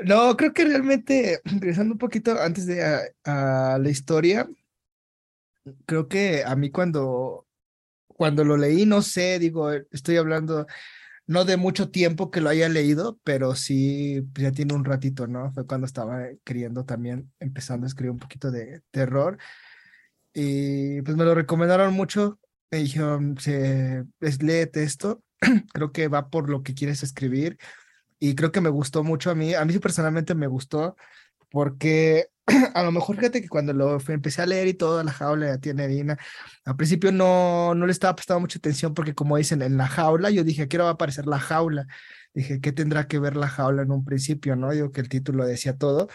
no, 0.03 0.35
creo 0.35 0.53
que 0.53 0.65
realmente, 0.65 1.39
regresando 1.45 1.93
un 1.93 1.97
poquito 1.97 2.37
antes 2.41 2.65
de 2.65 2.83
a, 3.23 3.77
la 3.79 3.89
historia, 3.89 4.49
creo 5.85 6.09
que 6.09 6.43
a 6.43 6.57
mí 6.57 6.71
cuando, 6.71 7.47
cuando 8.21 8.43
lo 8.43 8.55
leí, 8.55 8.85
no 8.85 9.01
sé, 9.01 9.39
digo, 9.39 9.71
estoy 9.71 10.17
hablando 10.17 10.67
no 11.25 11.43
de 11.43 11.57
mucho 11.57 11.89
tiempo 11.89 12.29
que 12.29 12.39
lo 12.39 12.49
haya 12.49 12.69
leído, 12.69 13.19
pero 13.23 13.55
sí, 13.55 14.21
pues, 14.31 14.43
ya 14.43 14.51
tiene 14.51 14.75
un 14.75 14.85
ratito, 14.85 15.25
¿no? 15.25 15.51
Fue 15.53 15.65
cuando 15.65 15.87
estaba 15.87 16.27
queriendo 16.43 16.85
también, 16.85 17.31
empezando 17.39 17.85
a 17.85 17.87
escribir 17.87 18.11
un 18.11 18.19
poquito 18.19 18.51
de 18.51 18.83
terror. 18.91 19.39
Y 20.35 21.01
pues 21.01 21.17
me 21.17 21.25
lo 21.25 21.33
recomendaron 21.33 21.95
mucho. 21.95 22.39
Me 22.69 22.77
dijeron, 22.77 23.39
se, 23.39 24.05
es, 24.19 24.43
léete 24.43 24.83
esto. 24.83 25.23
creo 25.73 25.91
que 25.91 26.07
va 26.07 26.29
por 26.29 26.47
lo 26.47 26.61
que 26.61 26.75
quieres 26.75 27.01
escribir. 27.01 27.57
Y 28.19 28.35
creo 28.35 28.51
que 28.51 28.61
me 28.61 28.69
gustó 28.69 29.03
mucho 29.03 29.31
a 29.31 29.35
mí. 29.35 29.55
A 29.55 29.65
mí 29.65 29.79
personalmente 29.79 30.35
me 30.35 30.45
gustó 30.45 30.95
porque 31.49 32.27
a 32.73 32.83
lo 32.83 32.91
mejor 32.91 33.15
fíjate 33.17 33.41
que 33.41 33.49
cuando 33.49 33.73
lo 33.73 33.99
empecé 34.07 34.41
a 34.41 34.45
leer 34.45 34.67
y 34.67 34.73
todo, 34.73 35.03
la 35.03 35.11
jaula 35.11 35.45
de 35.45 35.51
la 35.53 35.57
tía 35.59 36.17
al 36.65 36.75
principio 36.75 37.11
no, 37.11 37.75
no 37.75 37.85
le 37.85 37.91
estaba 37.91 38.15
prestando 38.15 38.41
mucha 38.41 38.57
atención 38.59 38.93
porque 38.93 39.13
como 39.13 39.37
dicen, 39.37 39.61
en 39.61 39.77
la 39.77 39.87
jaula, 39.87 40.29
yo 40.31 40.43
dije, 40.43 40.67
¿qué 40.67 40.77
va 40.77 40.89
a 40.89 40.91
aparecer 40.93 41.27
la 41.27 41.39
jaula? 41.39 41.87
Dije, 42.33 42.61
¿qué 42.61 42.71
tendrá 42.71 43.07
que 43.07 43.19
ver 43.19 43.35
la 43.35 43.47
jaula 43.47 43.83
en 43.83 43.91
un 43.91 44.05
principio? 44.05 44.55
¿No? 44.55 44.71
Digo 44.71 44.91
que 44.91 45.01
el 45.01 45.09
título 45.09 45.45
decía 45.45 45.77
todo. 45.77 46.07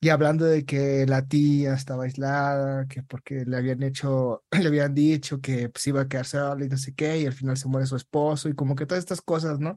Y 0.00 0.10
hablando 0.10 0.44
de 0.44 0.64
que 0.64 1.06
la 1.06 1.26
tía 1.26 1.74
estaba 1.74 2.04
aislada, 2.04 2.86
que 2.86 3.02
porque 3.02 3.44
le 3.46 3.56
habían 3.56 3.82
hecho, 3.82 4.44
le 4.60 4.66
habían 4.68 4.94
dicho 4.94 5.40
que 5.40 5.68
pues, 5.70 5.86
iba 5.86 6.02
a 6.02 6.08
quedarse 6.08 6.38
sola 6.38 6.64
y 6.64 6.68
no 6.68 6.76
sé 6.76 6.94
qué, 6.94 7.20
y 7.20 7.26
al 7.26 7.32
final 7.32 7.56
se 7.56 7.68
muere 7.68 7.86
su 7.86 7.96
esposo, 7.96 8.48
y 8.48 8.54
como 8.54 8.74
que 8.76 8.86
todas 8.86 9.02
estas 9.02 9.22
cosas, 9.22 9.60
¿no? 9.60 9.76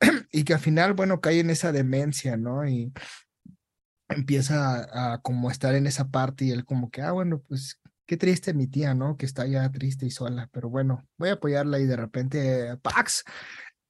y 0.32 0.44
que 0.44 0.54
al 0.54 0.60
final, 0.60 0.94
bueno, 0.94 1.20
cae 1.20 1.40
en 1.40 1.50
esa 1.50 1.72
demencia, 1.72 2.36
¿no? 2.36 2.66
Y 2.68 2.92
empieza 4.14 5.14
a, 5.14 5.18
como 5.20 5.50
estar 5.50 5.74
en 5.74 5.86
esa 5.86 6.08
parte 6.08 6.46
y 6.46 6.50
él 6.50 6.64
como 6.64 6.90
que, 6.90 7.02
ah, 7.02 7.12
bueno, 7.12 7.42
pues 7.48 7.80
qué 8.06 8.16
triste 8.16 8.54
mi 8.54 8.66
tía, 8.66 8.94
¿no? 8.94 9.16
Que 9.16 9.26
está 9.26 9.46
ya 9.46 9.70
triste 9.70 10.06
y 10.06 10.10
sola, 10.10 10.48
pero 10.52 10.68
bueno, 10.68 11.06
voy 11.18 11.30
a 11.30 11.34
apoyarla 11.34 11.78
y 11.78 11.86
de 11.86 11.96
repente, 11.96 12.76
Pax, 12.78 13.24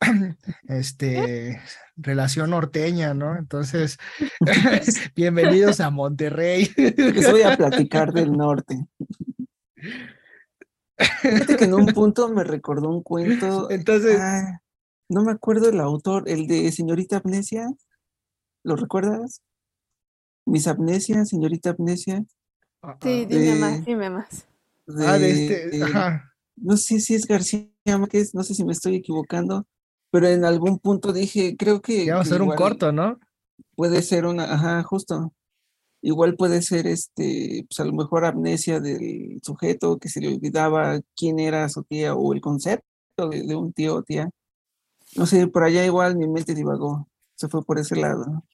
este, 0.68 1.60
relación 1.96 2.50
norteña, 2.50 3.14
¿no? 3.14 3.36
Entonces, 3.36 3.98
bienvenidos 5.16 5.80
a 5.80 5.90
Monterrey. 5.90 6.70
Les 6.76 7.30
voy 7.30 7.42
a 7.42 7.56
platicar 7.56 8.12
del 8.12 8.32
norte. 8.32 8.86
Fíjate 10.96 11.56
que 11.56 11.64
en 11.64 11.74
un 11.74 11.86
punto 11.86 12.28
me 12.28 12.44
recordó 12.44 12.88
un 12.88 13.02
cuento. 13.02 13.70
Entonces. 13.70 14.18
Ah, 14.20 14.60
no 15.08 15.22
me 15.22 15.32
acuerdo 15.32 15.68
el 15.68 15.80
autor, 15.80 16.28
el 16.28 16.46
de 16.46 16.72
Señorita 16.72 17.18
Amnesia. 17.18 17.68
¿Lo 18.62 18.76
recuerdas? 18.76 19.42
Mis 20.46 20.66
amnesias, 20.66 21.28
Señorita 21.28 21.70
Amnesia. 21.70 22.24
Sí, 23.02 23.24
dime 23.24 23.54
más, 23.54 23.84
dime 23.84 24.10
más. 24.10 24.46
ah, 25.06 25.18
de 25.18 25.30
este. 25.30 25.82
Ajá. 25.82 26.34
No 26.56 26.76
sé 26.76 27.00
si 27.00 27.14
es 27.14 27.26
García 27.26 27.68
Márquez, 27.86 28.34
no 28.34 28.42
sé 28.42 28.54
si 28.54 28.64
me 28.64 28.72
estoy 28.72 28.96
equivocando, 28.96 29.66
pero 30.10 30.28
en 30.28 30.44
algún 30.44 30.78
punto 30.78 31.12
dije, 31.12 31.56
creo 31.56 31.80
que... 31.80 32.06
Ya 32.06 32.16
va 32.16 32.22
a 32.22 32.24
ser 32.24 32.42
un 32.42 32.54
corto, 32.54 32.92
¿no? 32.92 33.18
Puede 33.74 34.02
ser 34.02 34.26
una, 34.26 34.44
ajá, 34.44 34.82
justo. 34.84 35.32
Igual 36.00 36.36
puede 36.36 36.62
ser, 36.62 36.86
este, 36.86 37.66
pues 37.68 37.80
a 37.80 37.84
lo 37.84 37.92
mejor 37.92 38.24
amnesia 38.24 38.78
del 38.78 39.40
sujeto 39.42 39.98
que 39.98 40.08
se 40.08 40.20
le 40.20 40.28
olvidaba 40.28 41.00
quién 41.16 41.38
era 41.38 41.68
su 41.68 41.82
tía 41.82 42.14
o 42.14 42.32
el 42.32 42.40
concepto 42.40 42.84
de, 43.30 43.56
un 43.56 43.72
tío 43.72 43.96
o 43.96 44.02
tía. 44.02 44.30
No 45.16 45.26
sé, 45.26 45.46
por 45.48 45.64
allá 45.64 45.84
igual 45.84 46.16
mi 46.16 46.28
mente 46.28 46.54
divagó, 46.54 47.08
se 47.34 47.48
fue 47.48 47.64
por 47.64 47.78
ese 47.78 47.96
lado. 47.96 48.44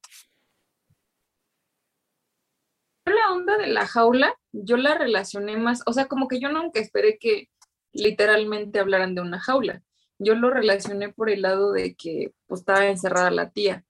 La 3.04 3.32
de 3.58 3.68
la 3.68 3.86
jaula, 3.86 4.34
yo 4.52 4.76
la 4.76 4.96
relacioné 4.96 5.56
más, 5.56 5.82
o 5.86 5.92
sea, 5.92 6.06
como 6.06 6.28
que 6.28 6.40
yo 6.40 6.50
nunca 6.50 6.80
esperé 6.80 7.18
que 7.18 7.48
literalmente 7.92 8.78
hablaran 8.80 9.14
de 9.14 9.22
una 9.22 9.40
jaula 9.40 9.82
yo 10.20 10.34
lo 10.34 10.50
relacioné 10.50 11.12
por 11.12 11.30
el 11.30 11.42
lado 11.42 11.72
de 11.72 11.94
que 11.96 12.32
pues, 12.46 12.60
estaba 12.60 12.86
encerrada 12.86 13.30
la 13.30 13.50
tía. 13.50 13.84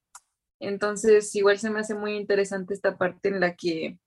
Entonces, 0.61 1.35
igual 1.37 1.59
se 1.59 1.71
me 1.71 1.81
hace 1.81 1.95
muy 1.95 2.17
interesante 2.17 2.75
esta 2.75 2.97
parte 2.97 3.29
en 3.31 3.41
la 3.41 3.57
que, 3.57 3.99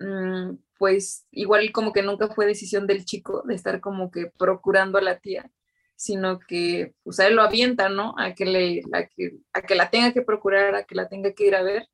mm, 0.00 0.56
pues, 0.78 1.26
igual 1.30 1.70
como 1.72 1.92
que 1.92 2.02
nunca 2.02 2.28
fue 2.28 2.46
decisión 2.46 2.86
del 2.86 3.04
chico 3.04 3.42
de 3.46 3.54
estar 3.54 3.80
como 3.80 4.10
que 4.10 4.26
procurando 4.36 4.98
a 4.98 5.02
la 5.02 5.18
tía, 5.20 5.50
sino 5.96 6.40
que, 6.40 6.94
pues, 7.04 7.20
a 7.20 7.28
él 7.28 7.36
lo 7.36 7.42
avienta, 7.42 7.88
¿no? 7.88 8.14
A 8.18 8.34
que, 8.34 8.46
le, 8.46 8.82
a 8.92 9.06
que, 9.06 9.38
a 9.52 9.62
que 9.62 9.74
la 9.76 9.90
tenga 9.90 10.12
que 10.12 10.22
procurar, 10.22 10.74
a 10.74 10.84
que 10.84 10.94
la 10.96 11.08
tenga 11.08 11.32
que 11.32 11.46
ir 11.46 11.54
a 11.54 11.62
ver. 11.62 11.88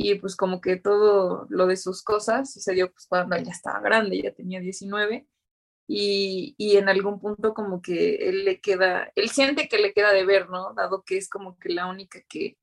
Y 0.00 0.14
pues 0.14 0.36
como 0.36 0.60
que 0.60 0.76
todo 0.76 1.46
lo 1.50 1.66
de 1.66 1.76
sus 1.76 2.04
cosas 2.04 2.52
sucedió 2.52 2.92
pues 2.92 3.06
cuando 3.08 3.34
ella 3.34 3.50
estaba 3.50 3.80
grande, 3.80 4.22
ya 4.22 4.32
tenía 4.32 4.60
19 4.60 5.26
y, 5.88 6.54
y, 6.56 6.76
en 6.76 6.88
algún 6.88 7.18
punto 7.18 7.52
como 7.52 7.82
que 7.82 8.28
él 8.28 8.44
le 8.44 8.60
queda, 8.60 9.10
él 9.16 9.30
siente 9.30 9.68
que 9.68 9.78
le 9.78 9.92
queda 9.92 10.12
de 10.12 10.24
ver, 10.24 10.50
¿no? 10.50 10.72
Dado 10.74 11.02
que 11.04 11.16
es 11.16 11.28
como 11.28 11.58
que 11.58 11.70
la 11.70 11.86
única 11.88 12.20
que, 12.28 12.58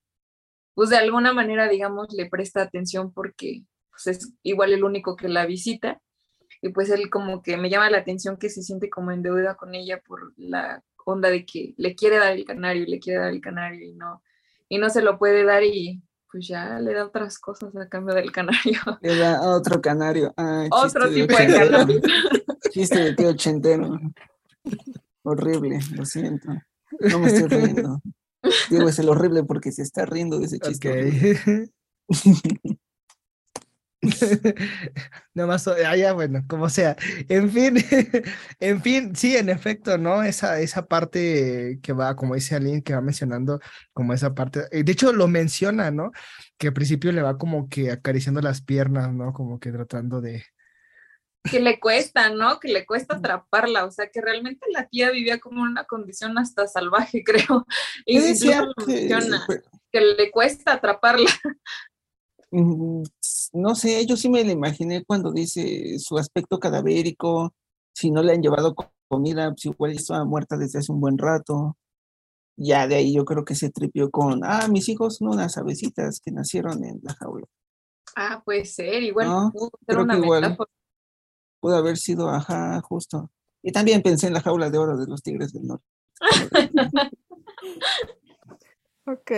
pues 0.75 0.89
de 0.91 0.97
alguna 0.97 1.33
manera, 1.33 1.67
digamos, 1.67 2.13
le 2.13 2.29
presta 2.29 2.61
atención 2.61 3.13
porque 3.13 3.65
pues, 3.91 4.07
es 4.07 4.33
igual 4.43 4.73
el 4.73 4.85
único 4.85 5.17
que 5.17 5.29
la 5.29 5.45
visita. 5.45 6.01
Y 6.61 6.69
pues 6.69 6.89
él 6.89 7.09
como 7.09 7.41
que 7.43 7.57
me 7.57 7.69
llama 7.69 7.89
la 7.89 7.99
atención 7.99 8.37
que 8.37 8.49
se 8.49 8.63
siente 8.63 8.89
como 8.89 9.11
en 9.11 9.23
deuda 9.23 9.55
con 9.57 9.75
ella 9.75 10.01
por 10.01 10.33
la 10.37 10.83
onda 11.05 11.29
de 11.29 11.45
que 11.45 11.75
le 11.77 11.95
quiere 11.95 12.17
dar 12.17 12.33
el 12.33 12.45
canario, 12.45 12.85
le 12.87 12.99
quiere 12.99 13.19
dar 13.19 13.33
el 13.33 13.41
canario 13.41 13.85
y 13.85 13.93
no, 13.93 14.23
y 14.69 14.77
no 14.79 14.89
se 14.89 15.01
lo 15.01 15.19
puede 15.19 15.43
dar 15.43 15.63
y 15.63 16.01
pues 16.35 16.49
ya 16.49 16.81
le 16.81 16.93
da 16.93 17.05
otras 17.05 17.39
cosas 17.39 17.73
a 17.77 17.87
cambio 17.87 18.13
del 18.13 18.29
canario. 18.29 18.81
Le 19.01 19.15
da 19.15 19.41
otro 19.41 19.79
canario. 19.81 20.33
Ah, 20.35 20.67
otro 20.69 21.09
tipo 21.09 21.33
de 21.33 21.47
canario. 21.47 22.01
Chiste 22.71 22.99
de 22.99 23.13
tío 23.13 23.29
ochentero. 23.29 23.97
Horrible, 25.23 25.79
lo 25.93 26.03
siento. 26.03 26.49
No 26.99 27.19
me 27.19 27.27
estoy 27.27 27.47
riendo. 27.47 28.01
Digo, 28.69 28.89
es 28.89 28.99
el 28.99 29.07
horrible 29.07 29.43
porque 29.45 29.71
se 29.71 29.81
está 29.81 30.05
riendo 30.05 30.37
de 30.37 30.47
ese 30.47 30.59
chiste. 30.59 30.89
Okay. 30.89 31.71
Nada 35.33 35.47
más, 35.47 35.67
ah, 35.67 35.95
ya, 35.95 36.13
bueno, 36.13 36.43
como 36.47 36.69
sea. 36.69 36.95
En 37.29 37.49
fin, 37.49 37.75
en 38.59 38.81
fin, 38.81 39.15
sí, 39.15 39.35
en 39.35 39.49
efecto, 39.49 39.97
¿no? 39.97 40.23
Esa, 40.23 40.59
esa 40.59 40.85
parte 40.87 41.79
que 41.81 41.93
va, 41.93 42.15
como 42.15 42.35
dice 42.35 42.55
Aline, 42.55 42.83
que 42.83 42.93
va 42.93 43.01
mencionando, 43.01 43.59
como 43.93 44.13
esa 44.13 44.33
parte, 44.33 44.61
eh, 44.71 44.83
de 44.83 44.91
hecho 44.91 45.13
lo 45.13 45.27
menciona, 45.27 45.91
¿no? 45.91 46.11
Que 46.57 46.67
al 46.67 46.73
principio 46.73 47.11
le 47.11 47.21
va 47.21 47.37
como 47.37 47.69
que 47.69 47.91
acariciando 47.91 48.41
las 48.41 48.61
piernas, 48.61 49.13
¿no? 49.13 49.33
Como 49.33 49.59
que 49.59 49.71
tratando 49.71 50.21
de... 50.21 50.45
Que 51.43 51.59
le 51.59 51.79
cuesta, 51.79 52.29
¿no? 52.29 52.59
Que 52.59 52.69
le 52.69 52.85
cuesta 52.85 53.17
atraparla, 53.17 53.85
o 53.85 53.91
sea, 53.91 54.07
que 54.09 54.19
realmente 54.19 54.65
la 54.71 54.87
tía 54.87 55.11
vivía 55.11 55.39
como 55.39 55.63
en 55.63 55.71
una 55.71 55.83
condición 55.83 56.37
hasta 56.37 56.67
salvaje, 56.67 57.23
creo. 57.25 57.65
Y 58.05 58.19
decía 58.19 58.65
que... 58.85 59.09
que 59.91 60.01
le 60.01 60.31
cuesta 60.31 60.73
atraparla. 60.73 61.29
Mm, 62.55 63.03
no 63.53 63.75
sé, 63.75 64.05
yo 64.05 64.15
sí 64.15 64.29
me 64.29 64.45
la 64.45 64.53
imaginé 64.53 65.03
cuando 65.03 65.33
dice 65.33 65.99
su 65.99 66.17
aspecto 66.17 66.57
cadavérico, 66.57 67.53
si 67.93 68.11
no 68.11 68.23
le 68.23 68.31
han 68.31 68.41
llevado 68.41 68.73
comida, 69.09 69.49
pues 69.49 69.65
igual 69.65 69.91
estaba 69.91 70.23
muerta 70.23 70.55
desde 70.55 70.79
hace 70.79 70.91
un 70.91 71.01
buen 71.01 71.17
rato. 71.17 71.75
Ya 72.57 72.87
de 72.87 72.95
ahí 72.95 73.13
yo 73.13 73.25
creo 73.25 73.43
que 73.43 73.55
se 73.55 73.71
tripió 73.71 74.09
con, 74.09 74.39
ah, 74.45 74.69
mis 74.69 74.87
hijos 74.87 75.17
son 75.17 75.33
unas 75.33 75.57
avecitas 75.57 76.21
que 76.21 76.31
nacieron 76.31 76.81
en 76.85 77.01
la 77.03 77.13
jaula. 77.15 77.45
Ah, 78.15 78.41
puede 78.45 78.63
ser, 78.63 79.03
igual 79.03 79.51
pudo 79.51 79.71
ser 79.85 79.97
una 79.97 80.57
Pudo 81.59 81.75
haber 81.75 81.97
sido, 81.97 82.29
ajá, 82.29 82.79
justo. 82.81 83.31
Y 83.61 83.73
también 83.73 84.01
pensé 84.01 84.27
en 84.27 84.33
la 84.33 84.41
jaula 84.41 84.69
de 84.69 84.77
oro 84.77 84.95
de 84.95 85.07
los 85.07 85.21
tigres 85.21 85.51
del 85.51 85.67
norte. 85.67 85.85
ok. 89.07 89.31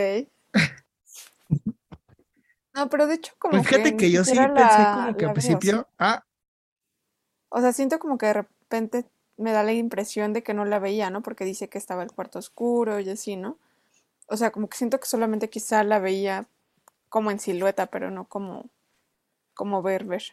No, 2.77 2.89
pero 2.89 3.07
de 3.07 3.15
hecho 3.15 3.33
como 3.39 3.53
pues 3.53 3.67
fíjate 3.67 3.97
que, 3.97 4.11
yo 4.11 4.23
sí 4.23 4.35
pensé 4.35 4.83
como 4.93 5.17
que 5.17 5.25
al 5.25 5.33
principio, 5.33 5.87
ah. 5.97 6.23
O 7.49 7.59
sea, 7.59 7.73
siento 7.73 7.97
como 7.97 8.19
que 8.19 8.27
de 8.27 8.33
repente 8.33 9.05
me 9.35 9.51
da 9.51 9.63
la 9.63 9.73
impresión 9.73 10.31
de 10.31 10.43
que 10.43 10.53
no 10.53 10.63
la 10.63 10.77
veía, 10.77 11.09
¿no? 11.09 11.23
Porque 11.23 11.43
dice 11.43 11.69
que 11.69 11.79
estaba 11.79 12.03
el 12.03 12.11
cuarto 12.11 12.37
oscuro 12.37 12.99
y 12.99 13.09
así, 13.09 13.35
¿no? 13.35 13.57
O 14.27 14.37
sea, 14.37 14.51
como 14.51 14.69
que 14.69 14.77
siento 14.77 14.99
que 14.99 15.07
solamente 15.07 15.49
quizá 15.49 15.83
la 15.83 15.97
veía 15.97 16.47
como 17.09 17.31
en 17.31 17.39
silueta, 17.39 17.87
pero 17.87 18.11
no 18.11 18.25
como, 18.25 18.69
como 19.55 19.81
ver, 19.81 20.03
ver. 20.03 20.23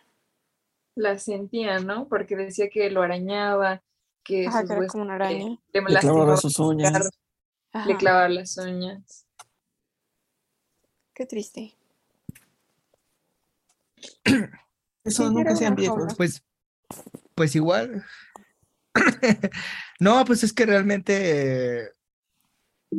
La 0.97 1.18
sentía, 1.18 1.79
¿no? 1.79 2.09
Porque 2.09 2.37
decía 2.37 2.68
que 2.68 2.90
lo 2.90 3.01
arañaba, 3.01 3.83
que, 4.23 4.49
Ajá, 4.49 4.66
que 4.66 4.73
era 4.75 4.87
como 4.87 5.05
una 5.05 5.14
araña. 5.14 5.59
Le, 5.73 5.81
le 5.81 5.99
clavaba 5.99 6.37
sus 6.37 6.59
uñas. 6.59 7.09
Le 7.87 7.97
clavaba 7.97 8.29
las 8.29 8.59
uñas. 8.59 9.27
Qué 11.14 11.25
triste. 11.25 11.75
Eso 15.05 15.31
nunca 15.31 15.55
sean 15.55 15.75
viejos. 15.75 16.14
Pues, 16.17 16.43
pues 17.35 17.55
igual. 17.55 18.05
no, 20.01 20.25
pues 20.25 20.45
es 20.45 20.53
que 20.53 20.67
realmente 20.67 21.90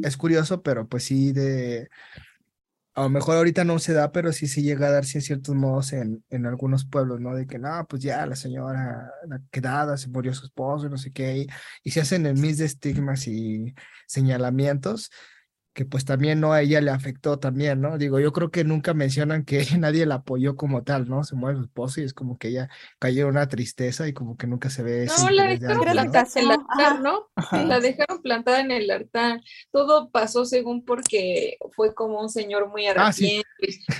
es 0.04 0.18
curioso, 0.18 0.62
pero 0.62 0.88
pues 0.88 1.04
sí, 1.04 1.32
de. 1.32 1.90
A 2.94 3.04
lo 3.04 3.10
mejor 3.10 3.36
ahorita 3.36 3.66
no 3.66 3.78
se 3.78 3.92
da, 3.92 4.14
pero 4.14 4.32
sí 4.32 4.48
se 4.48 4.62
llega 4.62 4.88
a 4.88 4.92
darse 4.92 5.18
en 5.18 5.22
ciertos 5.22 5.54
modos 5.54 5.92
en, 5.92 6.24
en 6.30 6.46
algunos 6.46 6.86
pueblos, 6.86 7.20
¿no? 7.20 7.36
De 7.36 7.46
que 7.46 7.60
no, 7.60 7.86
pues 7.90 8.02
ya 8.02 8.26
la 8.26 8.38
señora, 8.38 9.12
la 9.28 9.42
quedada, 9.52 9.98
se 9.98 10.08
murió 10.08 10.34
su 10.34 10.46
esposo, 10.46 10.88
no 10.88 10.98
sé 10.98 11.12
qué, 11.12 11.40
y, 11.40 11.48
y 11.84 11.92
se 11.92 12.00
hacen 12.00 12.26
el 12.26 12.36
mis 12.36 12.58
de 12.58 12.66
estigmas 12.66 13.28
y 13.28 13.76
señalamientos 14.08 15.12
que 15.76 15.84
pues 15.86 16.06
también 16.06 16.40
no 16.40 16.54
a 16.54 16.62
ella 16.62 16.80
le 16.80 16.90
afectó 16.90 17.38
también, 17.38 17.82
¿no? 17.82 17.98
Digo, 17.98 18.18
yo 18.22 18.32
creo 18.32 18.50
que 18.50 18.64
nunca 18.64 18.94
mencionan 18.94 19.44
que 19.44 19.60
nadie 19.78 20.06
la 20.06 20.16
apoyó 20.16 20.56
como 20.56 20.84
tal, 20.84 21.10
¿no? 21.10 21.26
Se 21.26 21.36
muere 21.36 21.58
su 21.58 21.64
esposo 21.66 22.00
y 22.00 22.06
es 22.06 22.14
como 22.14 22.38
que 22.38 22.48
ella 22.48 22.70
cayó 22.98 23.24
en 23.24 23.32
una 23.32 23.50
tristeza 23.50 24.08
y 24.08 24.14
como 24.14 24.38
que 24.38 24.48
nunca 24.48 24.70
se 24.70 24.84
ve. 24.84 25.06
No, 25.06 25.30
la 25.32 25.48
dejaron 25.48 25.82
plantada 25.82 26.28
en 26.34 26.46
el 26.46 26.52
altar, 26.52 27.02
¿no? 27.02 27.30
La 27.52 27.80
dejaron 27.82 28.22
plantada 28.22 28.62
en 28.62 28.72
el 28.72 28.90
altar. 28.90 29.42
Todo 29.70 30.10
pasó 30.12 30.46
según 30.46 30.86
porque 30.86 31.58
fue 31.76 31.94
como 31.94 32.22
un 32.22 32.30
señor 32.30 32.70
muy 32.70 32.88
ah, 32.88 32.92
arrepentido, 32.92 33.44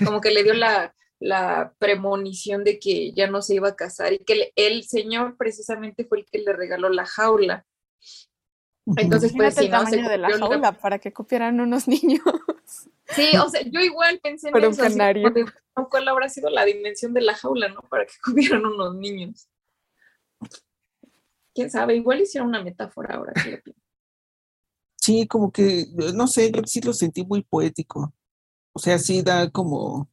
como 0.02 0.22
que 0.22 0.30
le 0.30 0.44
dio 0.44 0.54
la, 0.54 0.94
la 1.20 1.74
premonición 1.78 2.64
de 2.64 2.78
que 2.78 3.12
ya 3.12 3.26
no 3.26 3.42
se 3.42 3.56
iba 3.56 3.68
a 3.68 3.76
casar 3.76 4.14
y 4.14 4.18
que 4.20 4.50
el 4.56 4.84
señor 4.84 5.36
precisamente 5.36 6.06
fue 6.06 6.20
el 6.20 6.24
que 6.24 6.38
le 6.38 6.54
regaló 6.54 6.88
la 6.88 7.04
jaula. 7.04 7.66
Entonces, 8.94 9.32
pues, 9.36 9.54
si 9.56 9.68
no, 9.68 9.84
se 9.86 9.96
de 9.96 10.18
la 10.18 10.30
jaula 10.38 10.72
para 10.72 10.98
que 10.98 11.12
copiaran 11.12 11.60
unos 11.60 11.88
niños. 11.88 12.22
Sí, 13.08 13.36
o 13.36 13.48
sea, 13.48 13.62
yo 13.62 13.80
igual 13.80 14.20
pensé 14.22 14.48
en 14.48 14.56
eso. 14.56 14.82
Canario. 14.82 15.32
¿Cuál 15.90 16.08
habrá 16.08 16.28
sido 16.28 16.50
la 16.50 16.64
dimensión 16.64 17.12
de 17.12 17.20
la 17.20 17.34
jaula, 17.34 17.68
no? 17.68 17.80
Para 17.82 18.06
que 18.06 18.14
copieran 18.24 18.64
unos 18.64 18.94
niños. 18.94 19.48
Quién 21.54 21.70
sabe, 21.70 21.96
igual 21.96 22.20
hicieron 22.20 22.48
una 22.48 22.62
metáfora 22.62 23.16
ahora 23.16 23.32
que 23.32 23.50
lo 23.50 23.62
pienso. 23.62 23.82
Sí, 25.00 25.26
como 25.26 25.52
que, 25.52 25.86
no 26.14 26.26
sé, 26.26 26.50
yo 26.50 26.62
sí 26.66 26.80
lo 26.80 26.92
sentí 26.92 27.24
muy 27.24 27.42
poético. 27.42 28.12
O 28.72 28.78
sea, 28.78 28.98
sí 28.98 29.22
da 29.22 29.50
como, 29.50 30.10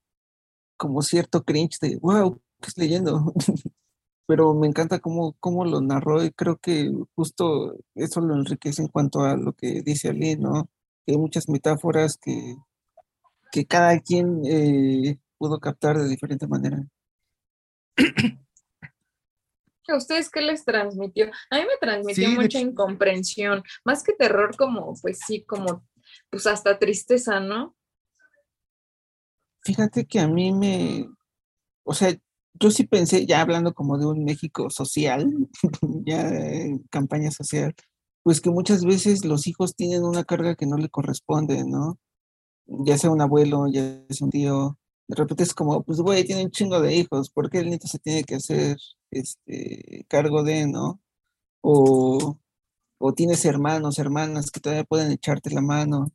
como 0.77 1.01
cierto 1.01 1.43
cringe 1.43 1.79
de, 1.81 1.97
wow, 1.97 2.39
¿qué 2.62 2.67
estoy 2.69 2.86
leyendo? 2.86 3.33
pero 4.25 4.53
me 4.53 4.67
encanta 4.67 4.99
cómo, 4.99 5.36
cómo 5.39 5.65
lo 5.65 5.81
narró 5.81 6.23
y 6.23 6.31
creo 6.31 6.57
que 6.57 6.91
justo 7.15 7.77
eso 7.95 8.21
lo 8.21 8.36
enriquece 8.36 8.81
en 8.81 8.88
cuanto 8.88 9.21
a 9.21 9.36
lo 9.36 9.53
que 9.53 9.81
dice 9.81 10.09
Ali, 10.09 10.36
¿no? 10.38 10.69
hay 11.05 11.17
muchas 11.17 11.49
metáforas 11.49 12.17
que, 12.17 12.55
que 13.51 13.65
cada 13.65 13.99
quien 13.99 14.41
eh, 14.45 15.19
pudo 15.38 15.59
captar 15.59 15.97
de 15.97 16.07
diferente 16.07 16.47
manera. 16.47 16.83
¿A 19.88 19.97
ustedes 19.97 20.29
qué 20.29 20.41
les 20.41 20.63
transmitió? 20.63 21.29
A 21.49 21.57
mí 21.57 21.63
me 21.63 21.77
transmitió 21.79 22.29
mucha 22.31 22.59
incomprensión, 22.59 23.63
más 23.83 24.01
que 24.01 24.13
terror, 24.13 24.55
como, 24.55 24.93
pues 25.01 25.19
sí, 25.27 25.43
como, 25.43 25.86
pues 26.29 26.47
hasta 26.47 26.79
tristeza, 26.79 27.41
¿no? 27.41 27.75
Fíjate 29.62 30.05
que 30.05 30.21
a 30.21 30.27
mí 30.27 30.53
me, 30.53 31.09
o 31.83 31.93
sea, 31.93 32.15
yo 32.55 32.71
sí 32.71 32.85
pensé, 32.85 33.25
ya 33.25 33.41
hablando 33.41 33.73
como 33.73 33.97
de 33.97 34.05
un 34.05 34.23
México 34.23 34.69
social, 34.69 35.27
ya 36.05 36.31
campaña 36.89 37.31
social, 37.31 37.75
pues 38.23 38.41
que 38.41 38.49
muchas 38.49 38.85
veces 38.85 39.25
los 39.25 39.47
hijos 39.47 39.75
tienen 39.75 40.03
una 40.03 40.23
carga 40.23 40.55
que 40.55 40.65
no 40.65 40.77
le 40.77 40.89
corresponde, 40.89 41.65
¿no? 41.65 41.99
Ya 42.67 42.97
sea 42.97 43.11
un 43.11 43.21
abuelo, 43.21 43.67
ya 43.67 43.81
sea 44.09 44.25
un 44.25 44.31
tío, 44.31 44.77
de 45.07 45.15
repente 45.15 45.43
es 45.43 45.53
como, 45.53 45.83
pues 45.83 45.99
güey, 45.99 46.25
tiene 46.25 46.45
un 46.45 46.51
chingo 46.51 46.79
de 46.81 46.95
hijos, 46.95 47.29
¿por 47.29 47.49
qué 47.49 47.59
el 47.59 47.69
nieto 47.69 47.87
se 47.87 47.99
tiene 47.99 48.23
que 48.23 48.35
hacer 48.35 48.77
este 49.11 50.05
cargo 50.09 50.43
de, 50.43 50.67
¿no? 50.67 51.01
O, 51.61 52.39
o 52.99 53.13
tienes 53.13 53.45
hermanos, 53.45 53.99
hermanas 53.99 54.51
que 54.51 54.59
todavía 54.61 54.85
pueden 54.85 55.11
echarte 55.11 55.51
la 55.51 55.61
mano. 55.61 56.05
O 56.05 56.11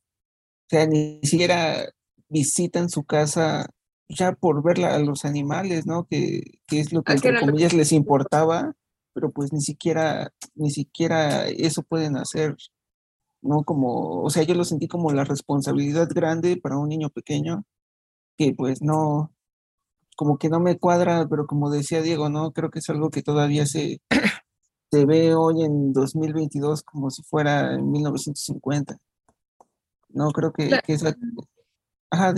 sea, 0.71 0.87
ni 0.87 1.21
siquiera 1.23 1.85
visitan 2.29 2.91
su 2.91 3.05
casa 3.05 3.71
ya 4.09 4.33
por 4.33 4.63
ver 4.63 4.85
a 4.85 4.99
los 4.99 5.25
animales, 5.25 5.87
¿no? 5.87 6.07
Que, 6.07 6.43
es 6.71 6.93
lo 6.93 7.03
que 7.03 7.13
entre 7.13 7.41
comillas 7.41 7.75
les 7.75 7.93
importaba, 7.93 8.75
pero 9.13 9.31
pues 9.31 9.53
ni 9.53 9.61
siquiera, 9.61 10.33
ni 10.55 10.71
siquiera 10.71 11.47
eso 11.49 11.83
pueden 11.83 12.17
hacer, 12.17 12.57
¿no? 13.43 13.65
Como, 13.65 14.23
o 14.23 14.31
sea, 14.31 14.43
yo 14.45 14.55
lo 14.55 14.65
sentí 14.65 14.89
como 14.89 15.13
la 15.13 15.25
responsabilidad 15.25 16.09
grande 16.15 16.57
para 16.57 16.79
un 16.79 16.89
niño 16.89 17.11
pequeño, 17.11 17.65
que 18.37 18.55
pues 18.55 18.83
no, 18.83 19.33
como 20.17 20.39
que 20.39 20.49
no 20.49 20.61
me 20.61 20.79
cuadra, 20.79 21.27
pero 21.29 21.47
como 21.47 21.71
decía 21.71 22.03
Diego, 22.03 22.29
¿no? 22.29 22.53
Creo 22.53 22.71
que 22.71 22.81
es 22.81 22.91
algo 22.91 23.11
que 23.11 23.23
todavía 23.23 23.67
se, 23.67 24.01
se 24.91 25.07
ve 25.07 25.35
hoy 25.35 25.65
en 25.65 25.93
2022 25.93 26.83
como 26.83 27.11
si 27.11 27.23
fuera 27.23 27.75
en 27.75 27.91
1950. 27.91 28.99
No, 30.11 30.31
creo 30.33 30.53
que, 30.53 30.81
es 30.87 31.03
la... 31.03 31.15
Ajá, 32.11 32.33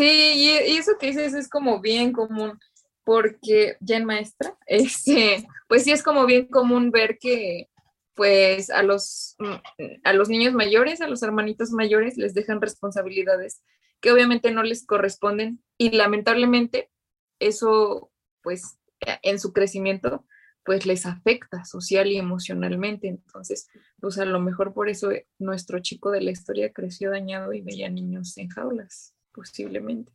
Sí, 0.00 0.32
y 0.34 0.78
eso 0.78 0.92
que 0.98 1.08
dices 1.08 1.34
es 1.34 1.46
como 1.46 1.82
bien 1.82 2.12
común, 2.12 2.58
porque 3.04 3.76
ya 3.80 3.98
en 3.98 4.06
maestra, 4.06 4.56
este, 4.66 5.46
pues 5.68 5.84
sí 5.84 5.92
es 5.92 6.02
como 6.02 6.24
bien 6.24 6.46
común 6.46 6.90
ver 6.90 7.18
que 7.18 7.68
pues 8.14 8.70
a 8.70 8.82
los, 8.82 9.36
mm, 9.38 10.00
a 10.02 10.12
los 10.14 10.30
niños 10.30 10.54
mayores, 10.54 11.02
a 11.02 11.06
los 11.06 11.22
hermanitos 11.22 11.72
mayores 11.72 12.16
les 12.16 12.32
dejan 12.32 12.62
responsabilidades 12.62 13.62
que 14.00 14.10
obviamente 14.10 14.50
no 14.52 14.62
les 14.62 14.86
corresponden 14.86 15.62
y 15.76 15.90
lamentablemente 15.90 16.90
eso 17.38 18.10
pues 18.40 18.78
en 19.00 19.38
su 19.38 19.52
crecimiento 19.52 20.24
pues 20.64 20.86
les 20.86 21.04
afecta 21.04 21.66
social 21.66 22.10
y 22.10 22.16
emocionalmente. 22.16 23.08
Entonces, 23.08 23.68
pues 24.00 24.16
a 24.18 24.24
lo 24.24 24.40
mejor 24.40 24.72
por 24.72 24.88
eso 24.88 25.10
nuestro 25.38 25.80
chico 25.80 26.10
de 26.10 26.22
la 26.22 26.30
historia 26.30 26.72
creció 26.72 27.10
dañado 27.10 27.52
y 27.52 27.60
veía 27.60 27.90
niños 27.90 28.38
en 28.38 28.48
jaulas, 28.48 29.14
posiblemente. 29.32 30.12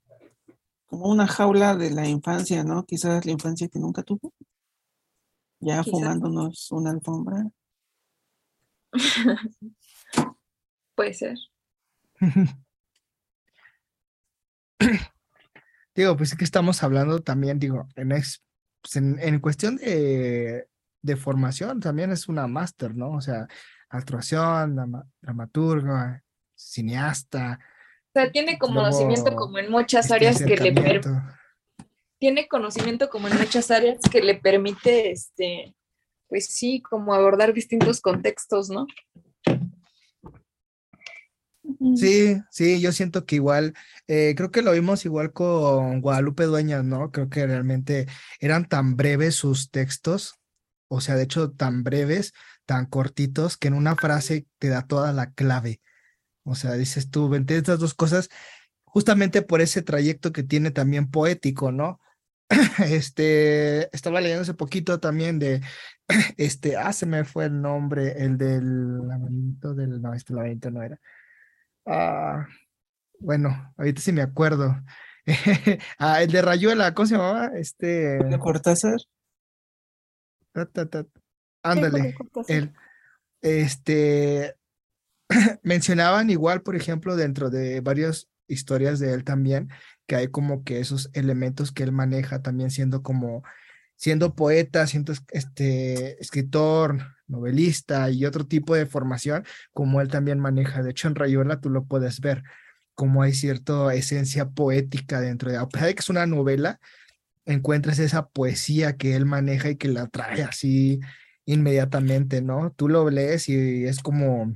Como 0.85 1.09
una 1.09 1.27
jaula 1.27 1.75
de 1.75 1.91
la 1.91 2.07
infancia, 2.07 2.63
¿no? 2.63 2.85
Quizás 2.85 3.25
la 3.25 3.31
infancia 3.31 3.67
que 3.67 3.79
nunca 3.79 4.03
tuvo. 4.03 4.33
Ya 5.59 5.83
fumándonos 5.83 6.71
una 6.71 6.91
alfombra. 6.91 7.49
Puede 10.95 11.13
ser. 11.13 11.37
digo, 15.95 16.17
pues 16.17 16.31
es 16.31 16.37
que 16.37 16.43
estamos 16.43 16.83
hablando 16.83 17.19
también, 17.19 17.59
digo, 17.59 17.87
en, 17.95 18.11
ex, 18.11 18.43
pues, 18.81 18.95
en, 18.97 19.39
cuestión 19.39 19.77
de, 19.77 20.67
formación 21.17 21.79
también 21.79 22.11
es 22.11 22.27
una 22.27 22.47
máster, 22.47 22.95
¿no? 22.95 23.11
O 23.11 23.21
sea, 23.21 23.47
actuación, 23.89 24.75
dramaturga, 25.21 26.23
cineasta. 26.55 27.59
O 28.15 28.21
sea, 28.21 28.31
tiene 28.31 28.57
conocimiento 28.57 29.35
como 29.35 29.57
en 29.57 29.69
muchas 29.69 30.05
este 30.05 30.15
áreas 30.15 30.41
que 30.41 30.55
le 30.55 30.71
permite. 30.71 31.09
Tiene 32.17 32.47
conocimiento 32.47 33.09
como 33.09 33.27
en 33.27 33.37
muchas 33.37 33.69
áreas 33.71 33.99
que 34.09 34.21
le 34.21 34.35
permite, 34.35 35.11
este, 35.11 35.75
pues 36.29 36.45
sí, 36.45 36.81
como 36.81 37.13
abordar 37.13 37.53
distintos 37.53 37.99
contextos, 37.99 38.69
¿no? 38.69 38.87
Sí, 41.97 42.37
sí, 42.51 42.79
yo 42.79 42.93
siento 42.93 43.25
que 43.25 43.35
igual, 43.35 43.73
eh, 44.07 44.33
creo 44.37 44.49
que 44.49 44.61
lo 44.61 44.71
vimos 44.71 45.03
igual 45.03 45.33
con 45.33 45.99
Guadalupe 45.99 46.45
Dueñas, 46.45 46.85
¿no? 46.85 47.11
Creo 47.11 47.29
que 47.29 47.45
realmente 47.45 48.07
eran 48.39 48.69
tan 48.69 48.95
breves 48.95 49.35
sus 49.35 49.71
textos, 49.71 50.39
o 50.87 51.01
sea, 51.01 51.15
de 51.15 51.23
hecho, 51.23 51.51
tan 51.51 51.83
breves, 51.83 52.31
tan 52.65 52.85
cortitos, 52.85 53.57
que 53.57 53.67
en 53.67 53.73
una 53.73 53.97
frase 53.97 54.47
te 54.57 54.69
da 54.69 54.87
toda 54.87 55.11
la 55.11 55.33
clave. 55.33 55.81
O 56.45 56.55
sea, 56.55 56.73
dices 56.73 57.09
tú, 57.09 57.27
vente 57.27 57.57
estas 57.57 57.79
dos 57.79 57.93
cosas, 57.93 58.29
justamente 58.85 59.41
por 59.41 59.61
ese 59.61 59.81
trayecto 59.81 60.31
que 60.31 60.43
tiene 60.43 60.71
también 60.71 61.11
poético, 61.11 61.71
¿no? 61.71 61.99
Este, 62.85 63.93
estaba 63.95 64.21
leyendo 64.21 64.43
hace 64.43 64.53
poquito 64.53 64.99
también 64.99 65.39
de, 65.39 65.61
este, 66.37 66.77
ah, 66.77 66.93
se 66.93 67.05
me 67.05 67.25
fue 67.25 67.45
el 67.45 67.61
nombre, 67.61 68.23
el 68.23 68.37
del 68.37 69.07
laberinto 69.07 69.73
del, 69.73 70.01
no, 70.01 70.13
este 70.13 70.33
laberinto 70.33 70.71
no 70.71 70.83
era 70.83 70.99
Ah, 71.85 72.47
bueno, 73.19 73.73
ahorita 73.77 74.01
sí 74.01 74.11
me 74.11 74.21
acuerdo. 74.21 74.75
ah, 75.99 76.21
el 76.21 76.31
de 76.31 76.41
Rayuela, 76.41 76.93
¿cómo 76.93 77.05
se 77.05 77.15
llamaba? 77.15 77.51
Este. 77.57 78.23
¿De 78.23 78.39
Cortázar? 78.39 78.97
Ándale. 81.63 82.15
El, 82.47 82.73
este. 83.41 84.55
Mencionaban 85.65 86.29
igual, 86.29 86.61
por 86.61 86.75
ejemplo, 86.75 87.15
dentro 87.15 87.49
de 87.49 87.81
varias 87.81 88.29
historias 88.47 88.99
de 88.99 89.13
él 89.13 89.23
también, 89.23 89.69
que 90.07 90.15
hay 90.15 90.27
como 90.27 90.63
que 90.63 90.79
esos 90.79 91.09
elementos 91.13 91.71
que 91.71 91.83
él 91.83 91.91
maneja 91.91 92.41
también 92.41 92.69
siendo 92.71 93.01
como 93.01 93.43
siendo 93.95 94.35
poeta, 94.35 94.85
siendo 94.87 95.13
este, 95.31 96.21
escritor, 96.21 97.15
novelista 97.27 98.09
y 98.09 98.25
otro 98.25 98.45
tipo 98.45 98.75
de 98.75 98.85
formación, 98.85 99.45
como 99.73 100.01
él 100.01 100.09
también 100.09 100.39
maneja. 100.39 100.83
De 100.83 100.91
hecho, 100.91 101.07
en 101.07 101.15
Rayuela 101.15 101.59
tú 101.59 101.69
lo 101.69 101.85
puedes 101.85 102.19
ver, 102.19 102.43
como 102.93 103.23
hay 103.23 103.33
cierta 103.33 103.93
esencia 103.95 104.49
poética 104.49 105.19
dentro 105.21 105.51
de, 105.51 105.57
a 105.57 105.67
pesar 105.67 105.87
de 105.87 105.95
que 105.95 106.01
es 106.01 106.09
una 106.09 106.27
novela, 106.27 106.79
encuentras 107.45 107.99
esa 107.99 108.27
poesía 108.27 108.97
que 108.97 109.15
él 109.15 109.25
maneja 109.25 109.69
y 109.69 109.77
que 109.77 109.87
la 109.87 110.07
trae 110.07 110.43
así 110.43 110.99
inmediatamente, 111.45 112.41
¿no? 112.41 112.71
Tú 112.75 112.89
lo 112.89 113.09
lees 113.09 113.49
y 113.49 113.85
es 113.85 113.99
como, 113.99 114.55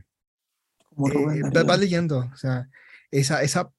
como 1.03 1.31
eh, 1.31 1.63
vas 1.65 1.79
leyendo, 1.79 2.29
o 2.31 2.37
sea, 2.37 2.69
esa, 3.11 3.41
esa 3.41 3.71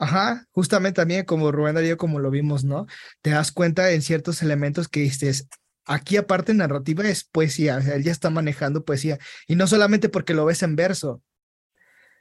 Ajá, 0.00 0.46
justamente 0.52 0.96
también 0.96 1.26
como 1.26 1.52
Rubén 1.52 1.74
Darío, 1.74 1.98
como 1.98 2.20
lo 2.20 2.30
vimos, 2.30 2.64
¿no? 2.64 2.86
Te 3.20 3.30
das 3.30 3.52
cuenta 3.52 3.90
en 3.90 4.00
ciertos 4.00 4.40
elementos 4.40 4.88
que 4.88 5.00
dices, 5.00 5.46
aquí 5.84 6.16
aparte 6.16 6.54
narrativa 6.54 7.06
es 7.06 7.22
poesía, 7.24 7.76
o 7.76 7.82
sea, 7.82 7.96
él 7.96 8.02
ya 8.02 8.10
está 8.10 8.30
manejando 8.30 8.82
poesía, 8.82 9.18
y 9.46 9.56
no 9.56 9.66
solamente 9.66 10.08
porque 10.08 10.32
lo 10.32 10.46
ves 10.46 10.62
en 10.62 10.74
verso, 10.74 11.22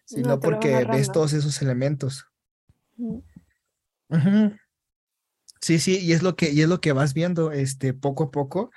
sino 0.04 0.42
porque 0.42 0.86
ves 0.92 1.10
todos 1.10 1.32
esos 1.32 1.62
elementos. 1.62 2.26
Sí, 5.62 5.80
sí, 5.80 6.00
y 6.00 6.12
es 6.12 6.22
lo 6.22 6.36
que, 6.36 6.52
y 6.52 6.62
es 6.62 6.68
lo 6.68 6.82
que 6.82 6.92
vas 6.92 7.14
viendo 7.14 7.54
este, 7.54 7.94
poco 7.94 8.26
a 8.26 8.32
poco, 8.32 8.72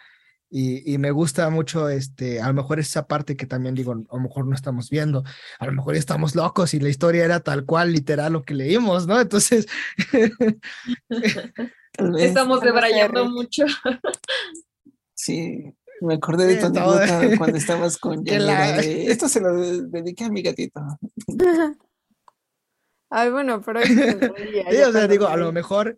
y, 0.55 0.99
me 0.99 1.11
gusta 1.11 1.49
mucho, 1.49 1.89
este, 1.89 2.43
a 2.43 2.49
lo 2.49 2.53
mejor 2.53 2.79
esa 2.79 3.07
parte 3.07 3.39
que 3.39 3.47
también 3.47 3.75
digo, 3.75 3.93
a 3.93 4.17
lo 4.17 4.21
mejor 4.21 4.47
no 4.47 4.55
estamos 4.55 4.91
viendo, 4.91 5.25
a 5.59 5.65
lo 5.67 5.73
mejor 5.73 5.97
estamos 5.97 6.35
locos 6.35 6.75
y 6.75 6.81
la 6.81 6.91
historia 6.91 7.25
era 7.25 7.41
tal 7.41 7.65
cual, 7.65 7.91
literal, 7.91 8.35
lo 8.35 8.43
que 8.43 8.53
leímos, 8.53 9.07
¿no? 9.07 9.19
Entonces... 9.19 9.67
estamos 12.19 12.61
debrayando 12.61 13.25
mucho. 13.31 13.65
sí, 15.15 15.75
me 16.03 16.15
acordé 16.17 16.47
de 16.49 16.57
tu 16.57 16.67
anécdota 16.67 17.39
cuando 17.39 17.57
estabas 17.57 17.97
con 17.97 18.23
Esto 18.27 19.31
se 19.31 19.41
lo 19.41 19.57
dediqué 19.57 20.25
a 20.25 20.31
mi 20.31 20.43
gatito. 20.43 20.83
Ay, 23.09 23.31
bueno, 23.31 23.63
pero... 23.63 23.81
sí, 23.83 23.97
o 24.87 24.93
sea, 24.93 25.09
digo, 25.09 25.29
a 25.29 25.37
lo 25.39 25.51
mejor 25.51 25.97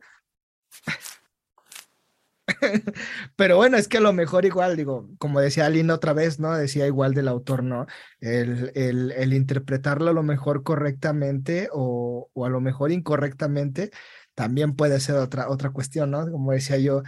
Pero 3.37 3.57
bueno, 3.57 3.77
es 3.77 3.89
que 3.89 3.99
a 3.99 4.01
lo 4.01 4.13
mejor 4.13 4.45
igual, 4.45 4.77
digo, 4.77 5.09
como 5.19 5.41
decía 5.41 5.67
Alina 5.67 5.95
otra 5.95 6.13
vez, 6.13 6.39
¿no? 6.41 6.55
Decía 6.57 6.87
igual 6.87 7.15
del 7.15 7.29
autor, 7.29 7.63
¿no? 7.63 7.87
El, 8.21 8.71
el, 8.75 9.13
el 9.13 9.33
interpretarlo 9.33 10.11
a 10.11 10.15
lo 10.15 10.23
mejor 10.23 10.63
correctamente 10.63 11.69
o, 11.73 12.29
o, 12.33 12.45
a 12.47 12.51
lo 12.51 12.61
mejor 12.61 12.93
incorrectamente 12.93 13.91
también 14.35 14.75
puede 14.77 15.01
ser 15.01 15.17
otra, 15.17 15.49
otra 15.49 15.71
cuestión, 15.71 16.11
¿no? 16.11 16.31
Como 16.31 16.53
decía 16.53 16.79
yo, 16.79 17.03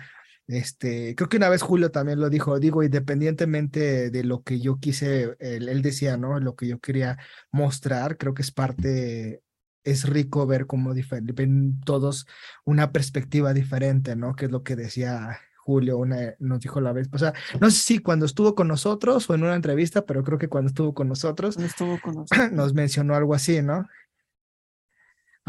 este, 0.46 1.14
creo 1.16 1.28
que 1.28 1.36
una 1.38 1.48
vez 1.48 1.62
Julio 1.62 1.90
también 1.90 2.20
lo 2.20 2.30
dijo, 2.30 2.58
digo, 2.60 2.82
independientemente 2.82 4.10
de 4.10 4.24
lo 4.24 4.42
que 4.42 4.60
yo 4.60 4.78
quise, 4.78 5.36
él, 5.40 5.68
él 5.68 5.82
decía, 5.82 6.16
¿no? 6.16 6.38
Lo 6.40 6.54
que 6.56 6.68
yo 6.68 6.78
quería 6.80 7.18
mostrar, 7.50 8.16
creo 8.16 8.32
que 8.34 8.42
es 8.42 8.52
parte 8.52 9.42
es 9.86 10.04
rico 10.08 10.46
ver 10.46 10.66
cómo 10.66 10.92
ven 11.34 11.80
todos 11.84 12.26
una 12.64 12.90
perspectiva 12.90 13.54
diferente, 13.54 14.16
¿no? 14.16 14.34
Que 14.34 14.46
es 14.46 14.50
lo 14.50 14.64
que 14.64 14.74
decía 14.74 15.38
Julio, 15.58 15.96
una, 15.98 16.34
nos 16.40 16.60
dijo 16.60 16.80
la 16.80 16.92
vez 16.92 17.08
sea, 17.16 17.32
No 17.60 17.70
sé 17.70 17.78
si 17.78 17.98
cuando 18.00 18.26
estuvo 18.26 18.54
con 18.54 18.68
nosotros 18.68 19.30
o 19.30 19.34
en 19.34 19.44
una 19.44 19.54
entrevista, 19.54 20.04
pero 20.04 20.24
creo 20.24 20.38
que 20.38 20.48
cuando 20.48 20.68
estuvo 20.68 20.92
con 20.92 21.08
nosotros, 21.08 21.56
estuvo 21.56 22.00
con 22.00 22.14
nosotros. 22.16 22.52
nos 22.52 22.74
mencionó 22.74 23.14
algo 23.14 23.32
así, 23.32 23.62
¿no? 23.62 23.86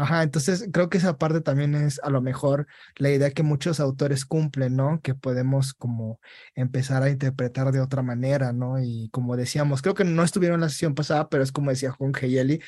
Ajá, 0.00 0.22
entonces 0.22 0.68
creo 0.72 0.88
que 0.88 0.98
esa 0.98 1.18
parte 1.18 1.40
también 1.40 1.74
es 1.74 2.00
a 2.04 2.10
lo 2.10 2.22
mejor 2.22 2.68
la 2.98 3.10
idea 3.10 3.32
que 3.32 3.42
muchos 3.42 3.80
autores 3.80 4.24
cumplen, 4.24 4.76
¿no? 4.76 5.00
Que 5.02 5.16
podemos 5.16 5.74
como 5.74 6.20
empezar 6.54 7.02
a 7.02 7.10
interpretar 7.10 7.72
de 7.72 7.80
otra 7.80 8.02
manera, 8.02 8.52
¿no? 8.52 8.80
Y 8.80 9.08
como 9.10 9.36
decíamos, 9.36 9.82
creo 9.82 9.94
que 9.94 10.04
no 10.04 10.22
estuvieron 10.22 10.56
en 10.56 10.60
la 10.60 10.68
sesión 10.68 10.94
pasada, 10.94 11.28
pero 11.28 11.42
es 11.42 11.50
como 11.50 11.70
decía 11.70 11.90
Juan 11.90 12.14
Geyeli, 12.14 12.60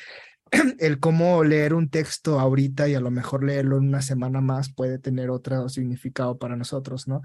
el 0.79 0.99
cómo 0.99 1.43
leer 1.43 1.73
un 1.73 1.89
texto 1.89 2.39
ahorita 2.39 2.87
y 2.89 2.95
a 2.95 2.99
lo 2.99 3.11
mejor 3.11 3.43
leerlo 3.43 3.77
en 3.77 3.87
una 3.87 4.01
semana 4.01 4.41
más 4.41 4.73
puede 4.73 4.99
tener 4.99 5.29
otro 5.29 5.69
significado 5.69 6.37
para 6.37 6.55
nosotros, 6.55 7.07
¿no? 7.07 7.21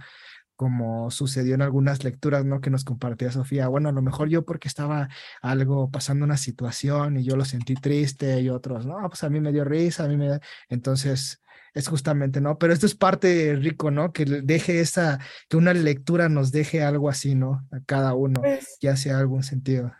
Como 0.54 1.10
sucedió 1.10 1.54
en 1.54 1.62
algunas 1.62 2.02
lecturas, 2.04 2.44
¿no? 2.44 2.60
Que 2.60 2.70
nos 2.70 2.84
compartía 2.84 3.30
Sofía. 3.30 3.68
Bueno, 3.68 3.88
a 3.90 3.92
lo 3.92 4.00
mejor 4.00 4.28
yo 4.28 4.44
porque 4.44 4.68
estaba 4.68 5.08
algo 5.42 5.90
pasando 5.90 6.24
una 6.24 6.36
situación 6.36 7.18
y 7.18 7.24
yo 7.24 7.36
lo 7.36 7.44
sentí 7.44 7.74
triste 7.74 8.40
y 8.40 8.48
otros, 8.48 8.86
no, 8.86 8.96
pues 9.08 9.22
a 9.24 9.28
mí 9.28 9.40
me 9.40 9.52
dio 9.52 9.64
risa, 9.64 10.04
a 10.04 10.08
mí 10.08 10.16
me... 10.16 10.40
Entonces, 10.68 11.42
es 11.74 11.88
justamente, 11.88 12.40
¿no? 12.40 12.58
Pero 12.58 12.72
esto 12.72 12.86
es 12.86 12.94
parte 12.94 13.54
rico, 13.56 13.90
¿no? 13.90 14.12
Que 14.12 14.24
deje 14.24 14.80
esa, 14.80 15.18
que 15.48 15.58
una 15.58 15.74
lectura 15.74 16.30
nos 16.30 16.50
deje 16.52 16.82
algo 16.82 17.10
así, 17.10 17.34
¿no? 17.34 17.66
A 17.70 17.80
cada 17.84 18.14
uno, 18.14 18.40
pues 18.40 18.78
ya 18.80 18.96
sea 18.96 19.18
algún 19.18 19.42
sentido. 19.42 19.92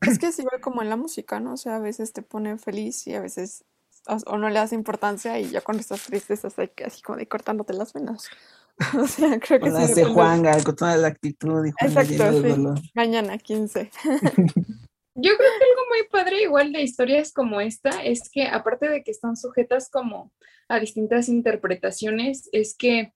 Es 0.00 0.18
que 0.18 0.26
es 0.26 0.38
igual 0.38 0.60
como 0.60 0.82
en 0.82 0.90
la 0.90 0.96
música, 0.96 1.40
¿no? 1.40 1.54
O 1.54 1.56
sea, 1.56 1.76
a 1.76 1.80
veces 1.80 2.12
te 2.12 2.22
pone 2.22 2.58
feliz 2.58 3.06
y 3.06 3.14
a 3.14 3.20
veces 3.20 3.64
o, 4.06 4.38
no 4.38 4.48
le 4.48 4.54
das 4.54 4.72
importancia 4.72 5.38
y 5.38 5.50
ya 5.50 5.60
cuando 5.60 5.80
estás 5.80 6.02
triste 6.04 6.34
estás 6.34 6.54
así 6.84 7.02
como 7.02 7.18
de 7.18 7.26
cortándote 7.26 7.72
las 7.74 7.92
venas. 7.92 8.28
o 9.00 9.06
sea, 9.06 9.38
creo 9.40 9.60
que 9.60 9.70
sí. 9.70 9.94
de 9.94 10.04
Juanga, 10.04 10.62
con 10.62 10.76
toda 10.76 10.96
la 10.96 11.08
actitud 11.08 11.66
y 11.66 11.70
Exacto, 11.84 12.42
sí. 12.42 12.90
Mañana, 12.94 13.38
15. 13.38 13.90
Yo 15.18 15.32
creo 15.34 15.50
que 15.58 15.64
algo 15.64 15.88
muy 15.88 16.08
padre 16.10 16.42
igual 16.42 16.72
de 16.72 16.82
historias 16.82 17.32
como 17.32 17.60
esta 17.62 18.04
es 18.04 18.28
que 18.30 18.48
aparte 18.48 18.86
de 18.88 19.02
que 19.02 19.10
están 19.10 19.36
sujetas 19.36 19.88
como 19.90 20.30
a 20.68 20.78
distintas 20.78 21.30
interpretaciones, 21.30 22.50
es 22.52 22.76
que 22.76 23.14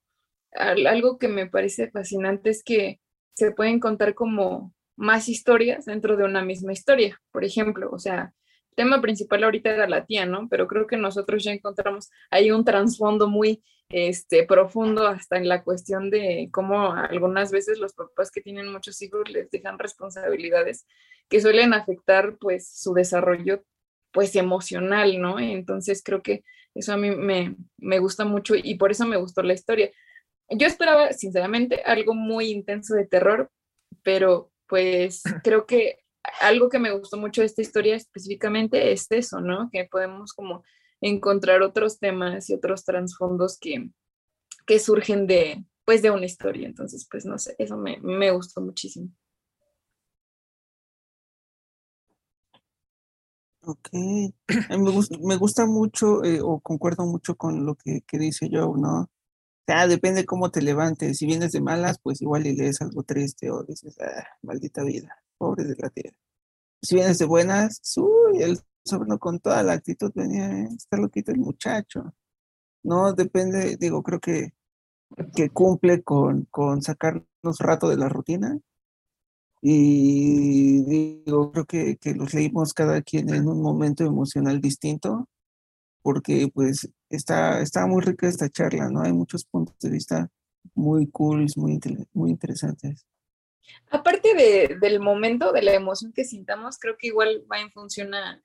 algo 0.55 1.19
que 1.19 1.29
me 1.29 1.47
parece 1.47 1.90
fascinante 1.90 2.49
es 2.49 2.64
que 2.64 3.01
se 3.37 3.53
pueden 3.53 3.81
contar 3.81 4.14
como 4.14 4.73
más 5.01 5.31
historias 5.31 5.87
dentro 5.87 6.17
de 6.17 6.25
una 6.25 6.45
misma 6.45 6.73
historia. 6.73 7.19
Por 7.33 7.43
ejemplo, 7.43 7.89
o 7.91 7.99
sea, 7.99 8.35
el 8.71 8.77
tema 8.77 9.01
principal 9.01 9.43
ahorita 9.43 9.71
era 9.71 9.89
la 9.89 10.05
tía, 10.05 10.27
¿no? 10.27 10.47
Pero 10.51 10.69
creo 10.69 10.87
que 10.87 10.99
nosotros 10.99 11.43
ya 11.43 11.53
encontramos 11.53 12.11
ahí 12.31 12.51
un 12.51 12.67
trasfondo 12.67 13.27
muy 13.27 13.65
este, 13.89 14.45
profundo 14.45 15.07
hasta 15.07 15.39
en 15.39 15.49
la 15.49 15.65
cuestión 15.65 16.11
de 16.11 16.51
cómo 16.53 16.93
algunas 16.93 17.51
veces 17.51 17.79
los 17.79 17.95
papás 17.95 18.31
que 18.31 18.43
tienen 18.43 18.71
muchos 18.71 19.01
hijos 19.01 19.29
les 19.31 19.51
dejan 19.51 19.79
responsabilidades 19.79 20.87
que 21.31 21.41
suelen 21.41 21.73
afectar 21.73 22.37
pues 22.39 22.71
su 22.71 22.93
desarrollo 22.93 23.65
pues 24.13 24.37
emocional, 24.37 25.19
¿no? 25.19 25.41
Entonces 25.41 26.03
creo 26.05 26.23
que 26.23 26.45
eso 26.75 26.93
a 26.93 26.99
mí 26.99 27.11
me, 27.11 27.57
me 27.79 27.99
gusta 28.01 28.27
mucho 28.27 28.55
y 28.55 28.75
por 28.75 28.91
eso 28.91 29.07
me 29.07 29.17
gustó 29.17 29.43
la 29.43 29.55
historia. 29.55 29.91
Yo 30.51 30.67
esperaba, 30.67 31.13
sinceramente, 31.15 31.83
algo 31.87 32.13
muy 32.13 32.51
intenso 32.51 32.95
de 32.95 33.07
terror, 33.07 33.51
pero 34.03 34.51
pues 34.70 35.22
creo 35.44 35.66
que 35.66 35.98
algo 36.40 36.68
que 36.68 36.78
me 36.78 36.92
gustó 36.92 37.16
mucho 37.18 37.42
de 37.42 37.46
esta 37.46 37.62
historia 37.62 37.96
específicamente 37.96 38.92
es 38.92 39.06
eso, 39.11 39.40
¿no? 39.40 39.68
Que 39.70 39.85
podemos 39.85 40.33
como 40.33 40.62
encontrar 41.00 41.62
otros 41.62 41.98
temas 41.98 42.48
y 42.48 42.54
otros 42.54 42.85
trasfondos 42.85 43.59
que, 43.59 43.90
que 44.66 44.78
surgen 44.78 45.26
de, 45.26 45.64
pues, 45.85 46.02
de 46.02 46.11
una 46.11 46.26
historia. 46.26 46.66
Entonces, 46.66 47.06
pues, 47.11 47.24
no 47.24 47.38
sé, 47.38 47.56
eso 47.59 47.76
me, 47.76 47.98
me 48.00 48.30
gustó 48.30 48.61
muchísimo. 48.61 49.11
Ok, 53.62 53.88
me, 54.70 54.90
gusta, 54.90 55.18
me 55.22 55.37
gusta 55.37 55.66
mucho 55.66 56.24
eh, 56.24 56.40
o 56.42 56.61
concuerdo 56.61 57.04
mucho 57.04 57.37
con 57.37 57.66
lo 57.66 57.74
que, 57.74 58.02
que 58.06 58.18
dice 58.18 58.48
Joe, 58.50 58.78
¿no? 58.78 59.11
Sea, 59.66 59.87
depende 59.87 60.27
cómo 60.27 60.51
te 60.51 60.62
levantes. 60.62 61.18
Si 61.18 61.27
vienes 61.27 61.53
de 61.53 61.61
malas, 61.61 61.99
pues 62.03 62.20
igual 62.23 62.46
y 62.46 62.57
lees 62.57 62.81
algo 62.83 63.03
triste 63.05 63.51
o 63.51 63.62
dices, 63.62 63.96
ah, 64.01 64.27
maldita 64.42 64.83
vida, 64.83 65.23
pobre 65.38 65.64
de 65.64 65.77
la 65.79 65.90
tierra. 65.90 66.16
Si 66.83 66.94
vienes 66.96 67.18
de 67.18 67.27
buenas, 67.27 67.81
uy, 67.96 68.42
el 68.42 68.59
sobrino 68.85 69.18
con 69.18 69.38
toda 69.40 69.62
la 69.62 69.75
actitud 69.75 70.12
venía, 70.14 70.51
eh, 70.51 70.68
está 70.77 70.96
loquito 70.96 71.33
el 71.33 71.38
muchacho. 71.38 72.14
No, 72.83 73.12
depende, 73.12 73.77
digo, 73.77 74.03
creo 74.03 74.20
que, 74.20 74.55
que 75.37 75.51
cumple 75.51 76.03
con, 76.03 76.46
con 76.51 76.83
sacarnos 76.83 77.59
rato 77.59 77.88
de 77.88 77.96
la 77.96 78.09
rutina 78.09 78.59
y 79.62 80.83
digo, 80.85 81.53
creo 81.53 81.66
que, 81.66 81.96
que, 81.99 82.14
los 82.14 82.33
leímos 82.35 82.73
cada 82.73 83.03
quien 83.03 83.33
en 83.35 83.46
un 83.46 83.61
momento 83.62 84.05
emocional 84.05 84.61
distinto, 84.61 85.29
porque 86.03 86.49
pues 86.53 86.88
está, 87.11 87.61
está 87.61 87.87
muy 87.87 88.03
rica 88.03 88.29
esta 88.29 88.49
charla, 88.49 88.88
¿no? 88.88 89.03
Hay 89.03 89.12
muchos 89.12 89.44
puntos 89.44 89.77
de 89.81 89.90
vista 89.90 90.31
muy 90.75 91.11
cool, 91.11 91.46
muy, 91.57 91.79
muy 92.12 92.31
interesantes. 92.31 93.07
Aparte 93.90 94.35
de, 94.35 94.79
del 94.81 95.01
momento, 95.01 95.53
de 95.53 95.62
la 95.62 95.75
emoción 95.75 96.12
que 96.12 96.25
sintamos, 96.25 96.79
creo 96.79 96.96
que 96.99 97.09
igual 97.09 97.44
va 97.51 97.61
en 97.61 97.70
función 97.70 98.14
a, 98.14 98.40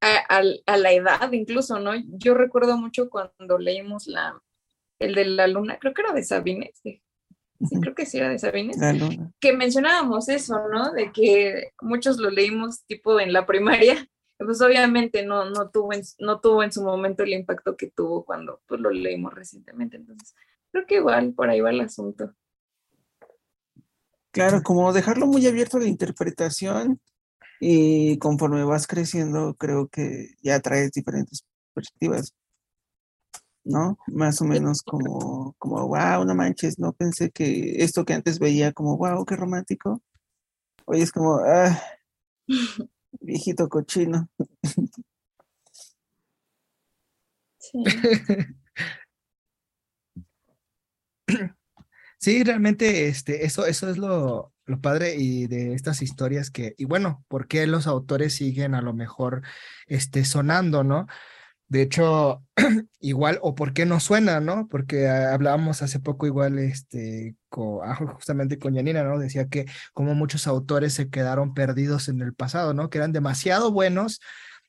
a, 0.00 0.42
a, 0.66 0.76
la 0.76 0.92
edad 0.92 1.32
incluso, 1.32 1.78
¿no? 1.78 1.92
Yo 2.18 2.34
recuerdo 2.34 2.76
mucho 2.76 3.08
cuando 3.08 3.58
leímos 3.58 4.06
la, 4.06 4.40
el 4.98 5.14
de 5.14 5.24
la 5.24 5.46
luna, 5.46 5.78
creo 5.78 5.94
que 5.94 6.02
era 6.02 6.12
de 6.12 6.24
Sabines, 6.24 6.80
sí, 6.82 7.00
creo 7.80 7.94
que 7.94 8.06
sí 8.06 8.18
era 8.18 8.28
de 8.28 8.38
Sabines, 8.38 8.76
que 9.40 9.52
mencionábamos 9.52 10.28
eso, 10.28 10.68
¿no? 10.68 10.92
De 10.92 11.12
que 11.12 11.72
muchos 11.80 12.18
lo 12.18 12.30
leímos 12.30 12.84
tipo 12.84 13.20
en 13.20 13.32
la 13.32 13.46
primaria, 13.46 14.08
pues 14.44 14.60
obviamente 14.60 15.24
no, 15.24 15.48
no, 15.50 15.70
tuvo, 15.70 15.92
en, 15.92 16.02
no 16.18 16.40
tuvo 16.40 16.62
en 16.62 16.72
su 16.72 16.82
momento 16.82 17.22
el 17.22 17.32
impacto 17.32 17.76
que 17.76 17.90
tuvo 17.90 18.24
cuando 18.24 18.60
pues, 18.66 18.80
lo 18.80 18.90
leímos 18.90 19.34
recientemente. 19.34 19.96
Entonces, 19.96 20.34
creo 20.70 20.86
que 20.86 20.96
igual 20.96 21.32
por 21.34 21.50
ahí 21.50 21.60
va 21.60 21.70
el 21.70 21.80
asunto. 21.80 22.34
Claro, 24.30 24.62
como 24.62 24.92
dejarlo 24.92 25.26
muy 25.26 25.46
abierto 25.46 25.76
a 25.76 25.80
la 25.80 25.88
interpretación 25.88 27.00
y 27.60 28.18
conforme 28.18 28.64
vas 28.64 28.86
creciendo, 28.86 29.54
creo 29.54 29.88
que 29.88 30.34
ya 30.42 30.60
traes 30.60 30.90
diferentes 30.92 31.44
perspectivas. 31.74 32.34
¿no? 33.64 33.98
Más 34.08 34.40
o 34.40 34.44
menos 34.44 34.82
como, 34.82 35.54
como, 35.58 35.86
wow, 35.88 36.24
no 36.24 36.34
manches, 36.34 36.78
no 36.78 36.92
pensé 36.92 37.30
que 37.30 37.82
esto 37.82 38.04
que 38.04 38.14
antes 38.14 38.38
veía 38.38 38.72
como, 38.72 38.96
wow, 38.96 39.24
qué 39.24 39.36
romántico, 39.36 40.02
hoy 40.84 41.02
es 41.02 41.12
como, 41.12 41.36
ah, 41.36 41.80
viejito 43.20 43.68
cochino. 43.68 44.28
Sí. 47.58 47.82
Sí, 52.18 52.44
realmente 52.44 53.08
este, 53.08 53.44
eso, 53.44 53.66
eso 53.66 53.90
es 53.90 53.98
lo, 53.98 54.52
lo 54.66 54.80
padre 54.80 55.16
y 55.16 55.46
de 55.48 55.74
estas 55.74 56.02
historias 56.02 56.50
que, 56.50 56.74
y 56.78 56.84
bueno, 56.84 57.24
¿por 57.28 57.48
qué 57.48 57.66
los 57.66 57.86
autores 57.88 58.34
siguen 58.34 58.74
a 58.74 58.82
lo 58.82 58.92
mejor 58.94 59.42
este, 59.88 60.24
sonando, 60.24 60.84
no? 60.84 61.06
De 61.72 61.80
hecho, 61.80 62.44
igual, 63.00 63.38
o 63.40 63.54
por 63.54 63.72
qué 63.72 63.86
no 63.86 63.98
suena, 63.98 64.40
¿no? 64.40 64.68
Porque 64.68 65.08
ah, 65.08 65.32
hablábamos 65.32 65.80
hace 65.80 66.00
poco 66.00 66.26
igual, 66.26 66.58
este, 66.58 67.34
ah, 67.82 67.94
justamente 67.94 68.58
con 68.58 68.74
Janina, 68.74 69.02
¿no? 69.04 69.18
Decía 69.18 69.48
que 69.48 69.64
como 69.94 70.14
muchos 70.14 70.46
autores 70.46 70.92
se 70.92 71.08
quedaron 71.08 71.54
perdidos 71.54 72.10
en 72.10 72.20
el 72.20 72.34
pasado, 72.34 72.74
¿no? 72.74 72.90
Que 72.90 72.98
eran 72.98 73.12
demasiado 73.12 73.72
buenos, 73.72 74.20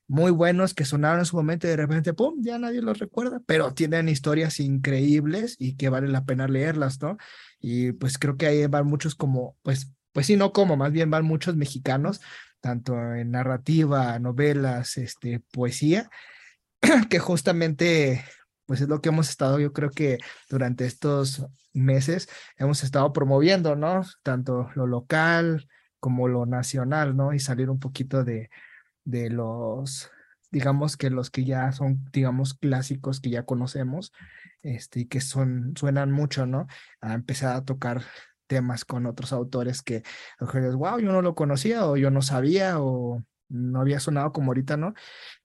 muy 0.08 0.32
buenos, 0.32 0.74
que 0.74 0.86
sonaron 0.86 1.20
en 1.20 1.26
su 1.26 1.36
momento 1.36 1.68
y 1.68 1.72
de 1.72 1.76
repente, 1.76 2.14
¡pum!, 2.14 2.36
ya 2.40 2.58
nadie 2.58 2.82
los 2.82 3.00
recuerda, 3.00 3.42
pero 3.46 3.74
tienen 3.74 4.08
historias 4.08 4.62
increíbles 4.62 5.58
y 5.60 5.76
que 5.76 5.90
vale 5.90 6.08
la 6.08 6.24
pena 6.24 6.48
leerlas, 6.48 7.02
¿no? 7.02 7.18
Y 7.60 7.92
pues 7.92 8.18
creo 8.18 8.38
que 8.38 8.48
ahí 8.48 8.66
van 8.68 8.88
muchos 8.88 9.14
como, 9.14 9.58
pues, 9.62 9.92
pues 10.14 10.28
sí, 10.28 10.38
no 10.38 10.54
como, 10.54 10.78
más 10.78 10.94
bien 10.94 11.12
van 11.12 11.26
muchos 11.26 11.58
mexicanos, 11.58 12.22
tanto 12.62 12.96
en 13.14 13.32
narrativa, 13.32 14.18
novelas, 14.20 14.96
este, 14.96 15.42
poesía, 15.52 16.10
que 17.10 17.20
justamente 17.20 18.24
pues 18.66 18.82
es 18.82 18.88
lo 18.88 19.02
que 19.02 19.10
hemos 19.10 19.30
estado, 19.30 19.60
yo 19.60 19.74
creo 19.74 19.90
que 19.90 20.20
durante 20.50 20.86
estos 20.86 21.46
meses 21.74 22.30
hemos 22.58 22.84
estado 22.84 23.12
promoviendo, 23.12 23.76
¿no? 23.76 24.02
Tanto 24.24 24.70
lo 24.76 24.88
local 24.88 25.68
como 26.00 26.28
lo 26.28 26.46
nacional, 26.46 27.16
¿no? 27.16 27.34
Y 27.34 27.40
salir 27.40 27.70
un 27.70 27.80
poquito 27.80 28.24
de, 28.24 28.50
de 29.04 29.30
los, 29.30 30.10
digamos 30.52 30.98
que 30.98 31.10
los 31.10 31.30
que 31.30 31.46
ya 31.46 31.72
son, 31.72 32.06
digamos, 32.12 32.54
clásicos 32.54 33.20
que 33.20 33.32
ya 33.32 33.44
conocemos, 33.44 34.14
este, 34.62 35.02
y 35.02 35.06
que 35.06 35.20
son, 35.22 35.74
suenan 35.76 36.12
mucho, 36.12 36.46
¿no? 36.46 36.68
A 37.02 37.14
empezar 37.14 37.56
a 37.56 37.66
tocar 37.66 38.02
temas 38.48 38.86
con 38.86 39.06
otros 39.06 39.34
autores 39.34 39.82
que, 39.82 40.04
wow, 40.40 41.00
yo 41.00 41.12
no 41.12 41.22
lo 41.22 41.36
conocía 41.36 41.86
o 41.86 41.98
yo 41.98 42.12
no 42.12 42.22
sabía 42.22 42.80
o 42.80 43.24
no 43.54 43.82
había 43.82 44.00
sonado 44.00 44.32
como 44.34 44.52
ahorita, 44.52 44.78
¿no? 44.78 44.94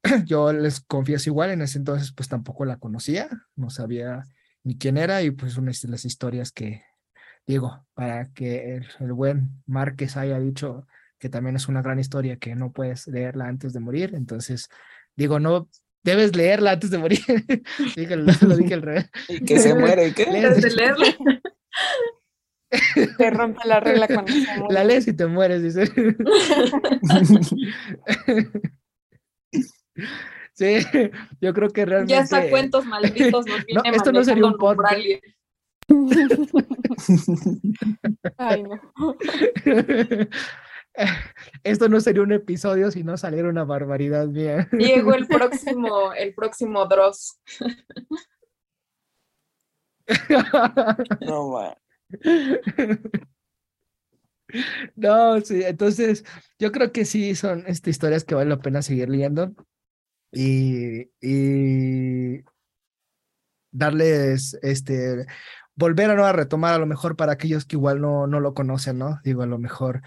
Yo 0.24 0.52
les 0.52 0.80
confieso 0.80 1.30
igual, 1.30 1.50
en 1.50 1.62
ese 1.62 1.78
entonces 1.78 2.12
pues 2.12 2.28
tampoco 2.28 2.64
la 2.64 2.78
conocía, 2.78 3.28
no 3.54 3.70
sabía 3.70 4.24
ni 4.64 4.76
quién 4.76 4.96
era 4.96 5.22
y 5.22 5.30
pues 5.30 5.56
una 5.56 5.70
de 5.70 5.88
las 5.88 6.04
historias 6.04 6.50
que 6.50 6.82
digo, 7.46 7.86
para 7.94 8.30
que 8.32 8.82
el, 9.00 9.12
buen 9.12 9.62
Márquez 9.66 10.16
haya 10.16 10.38
dicho 10.38 10.86
que 11.18 11.28
también 11.28 11.56
es 11.56 11.66
una 11.66 11.82
gran 11.82 11.98
historia 11.98 12.36
que 12.36 12.54
no 12.54 12.72
puedes 12.72 13.06
leerla 13.06 13.46
antes 13.46 13.72
de 13.72 13.80
morir, 13.80 14.14
entonces 14.14 14.68
digo, 15.16 15.40
no 15.40 15.68
debes 16.02 16.36
leerla 16.36 16.72
antes 16.72 16.90
de 16.90 16.98
morir. 16.98 17.20
lo 18.42 18.56
dije 18.56 18.74
al 18.74 18.82
revés. 18.82 19.10
Y 19.28 19.40
que 19.40 19.58
se 19.58 19.74
muere, 19.78 20.08
¿y 20.08 20.12
qué? 20.12 20.26
Debes 20.26 20.62
de 20.62 20.70
leerla. 20.70 21.06
Te 23.16 23.30
rompe 23.30 23.66
la 23.66 23.80
regla 23.80 24.06
cuando 24.06 24.32
se 24.32 24.58
muere. 24.58 24.74
La 24.74 24.84
lees 24.84 25.08
y 25.08 25.14
te 25.14 25.26
mueres, 25.26 25.62
dice. 25.62 25.90
Sí, 30.58 30.78
yo 31.40 31.54
creo 31.54 31.70
que 31.70 31.86
realmente. 31.86 32.14
Ya 32.14 32.22
está 32.22 32.50
cuentos 32.50 32.84
malditos 32.84 33.46
nos 33.46 33.64
no, 33.74 33.82
esto 33.92 34.10
no 34.10 34.24
sería 34.24 34.44
un 34.44 34.56
podcast. 34.56 34.98
Ay, 38.36 38.64
no. 38.64 38.80
Esto 41.62 41.88
no 41.88 42.00
sería 42.00 42.22
un 42.22 42.32
episodio 42.32 42.90
si 42.90 43.04
no 43.04 43.16
saliera 43.16 43.48
una 43.48 43.62
barbaridad 43.62 44.26
mía. 44.26 44.68
Llegó 44.72 45.14
el 45.14 45.28
próximo, 45.28 46.12
el 46.12 46.34
próximo 46.34 46.86
Dross. 46.86 47.38
No, 51.20 51.50
man. 51.50 51.74
No, 54.96 55.40
sí, 55.40 55.62
entonces 55.62 56.24
yo 56.58 56.72
creo 56.72 56.92
que 56.92 57.04
sí 57.04 57.34
son 57.34 57.64
estas 57.66 57.90
historias 57.90 58.24
que 58.24 58.34
vale 58.34 58.50
la 58.50 58.58
pena 58.60 58.80
seguir 58.82 59.08
leyendo 59.08 59.54
y, 60.32 61.10
y 61.20 62.44
darles 63.70 64.58
este 64.62 65.26
volver 65.74 66.10
a, 66.10 66.14
¿no? 66.14 66.24
a 66.24 66.32
retomar 66.32 66.74
a 66.74 66.78
lo 66.78 66.86
mejor 66.86 67.16
para 67.16 67.32
aquellos 67.32 67.64
que 67.64 67.76
igual 67.76 68.00
no, 68.00 68.26
no 68.26 68.40
lo 68.40 68.54
conocen, 68.54 68.98
¿no? 68.98 69.20
Digo, 69.22 69.42
a 69.42 69.46
lo 69.46 69.58
mejor 69.58 70.02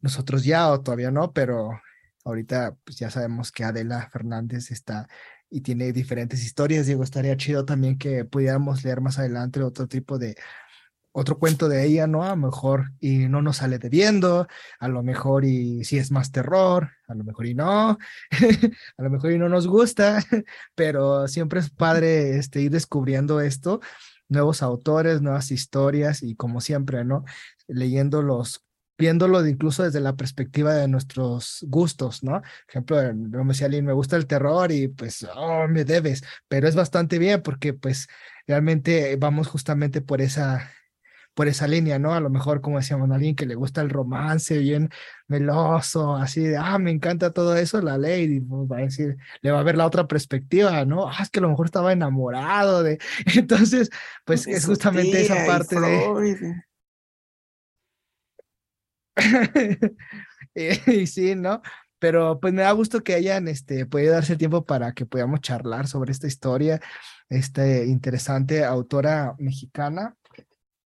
nosotros 0.00 0.44
ya 0.44 0.70
o 0.70 0.80
todavía 0.82 1.10
no, 1.10 1.32
pero 1.32 1.80
ahorita 2.24 2.76
pues 2.84 2.98
ya 2.98 3.10
sabemos 3.10 3.52
que 3.52 3.64
Adela 3.64 4.08
Fernández 4.10 4.70
está 4.70 5.08
y 5.50 5.60
tiene 5.60 5.92
diferentes 5.92 6.44
historias. 6.44 6.86
Digo, 6.86 7.02
estaría 7.02 7.36
chido 7.36 7.64
también 7.64 7.98
que 7.98 8.24
pudiéramos 8.24 8.84
leer 8.84 9.00
más 9.00 9.18
adelante 9.18 9.62
otro 9.62 9.86
tipo 9.86 10.18
de, 10.18 10.36
otro 11.16 11.38
cuento 11.38 11.68
de 11.70 11.86
ella, 11.86 12.06
¿no? 12.06 12.22
A 12.24 12.30
lo 12.30 12.36
mejor 12.36 12.92
y 13.00 13.26
no 13.28 13.40
nos 13.40 13.56
sale 13.58 13.78
debiendo, 13.78 14.46
a 14.78 14.88
lo 14.88 15.02
mejor 15.02 15.46
y 15.46 15.82
si 15.84 15.96
es 15.96 16.10
más 16.10 16.30
terror, 16.30 16.90
a 17.08 17.14
lo 17.14 17.24
mejor 17.24 17.46
y 17.46 17.54
no, 17.54 17.96
a 18.98 19.02
lo 19.02 19.10
mejor 19.10 19.32
y 19.32 19.38
no 19.38 19.48
nos 19.48 19.66
gusta, 19.66 20.22
pero 20.74 21.26
siempre 21.26 21.60
es 21.60 21.70
padre 21.70 22.36
este, 22.36 22.60
ir 22.60 22.70
descubriendo 22.70 23.40
esto, 23.40 23.80
nuevos 24.28 24.62
autores, 24.62 25.22
nuevas 25.22 25.50
historias 25.50 26.22
y 26.22 26.36
como 26.36 26.60
siempre, 26.60 27.02
¿no? 27.02 27.24
Leyendo 27.66 28.20
los 28.20 28.62
viéndolo 28.98 29.46
incluso 29.46 29.84
desde 29.84 30.00
la 30.00 30.16
perspectiva 30.16 30.74
de 30.74 30.88
nuestros 30.88 31.64
gustos, 31.68 32.22
¿no? 32.22 32.42
Por 32.42 32.68
ejemplo, 32.68 32.96
como 33.30 33.44
me 33.44 33.52
decía 33.54 33.68
me 33.68 33.92
gusta 33.94 34.16
el 34.16 34.26
terror 34.26 34.70
y 34.70 34.88
pues, 34.88 35.26
oh, 35.34 35.66
me 35.68 35.84
debes, 35.84 36.22
pero 36.48 36.68
es 36.68 36.74
bastante 36.74 37.18
bien 37.18 37.42
porque 37.42 37.72
pues 37.72 38.06
realmente 38.46 39.16
vamos 39.16 39.48
justamente 39.48 40.02
por 40.02 40.20
esa 40.20 40.70
por 41.36 41.48
esa 41.48 41.68
línea, 41.68 41.98
¿no? 41.98 42.14
A 42.14 42.20
lo 42.20 42.30
mejor, 42.30 42.62
como 42.62 42.78
decíamos, 42.78 43.10
alguien 43.10 43.36
que 43.36 43.44
le 43.44 43.54
gusta 43.56 43.82
el 43.82 43.90
romance 43.90 44.56
bien 44.56 44.88
meloso, 45.28 46.16
así 46.16 46.40
de, 46.40 46.56
ah, 46.56 46.78
me 46.78 46.90
encanta 46.90 47.30
todo 47.30 47.54
eso, 47.56 47.82
la 47.82 47.98
ley, 47.98 48.40
pues, 48.40 48.62
va 48.72 48.78
a 48.78 48.80
decir, 48.80 49.18
le 49.42 49.50
va 49.50 49.60
a 49.60 49.62
ver 49.62 49.76
la 49.76 49.84
otra 49.84 50.08
perspectiva, 50.08 50.86
¿no? 50.86 51.10
Ah, 51.10 51.18
es 51.20 51.28
que 51.28 51.40
a 51.40 51.42
lo 51.42 51.50
mejor 51.50 51.66
estaba 51.66 51.92
enamorado 51.92 52.82
de, 52.82 52.98
entonces, 53.36 53.90
pues 54.24 54.46
es 54.46 54.64
justamente 54.64 55.20
esa 55.20 55.46
parte 55.46 55.78
de... 55.78 56.54
y, 60.86 61.06
sí, 61.06 61.34
¿no? 61.34 61.60
Pero 61.98 62.40
pues 62.40 62.54
me 62.54 62.62
da 62.62 62.72
gusto 62.72 63.02
que 63.02 63.12
hayan 63.12 63.46
este, 63.48 63.84
podido 63.84 64.14
darse 64.14 64.36
tiempo 64.36 64.64
para 64.64 64.92
que 64.92 65.04
podamos 65.04 65.40
charlar 65.42 65.86
sobre 65.86 66.12
esta 66.12 66.28
historia, 66.28 66.80
esta 67.28 67.84
interesante 67.84 68.64
autora 68.64 69.34
mexicana, 69.38 70.16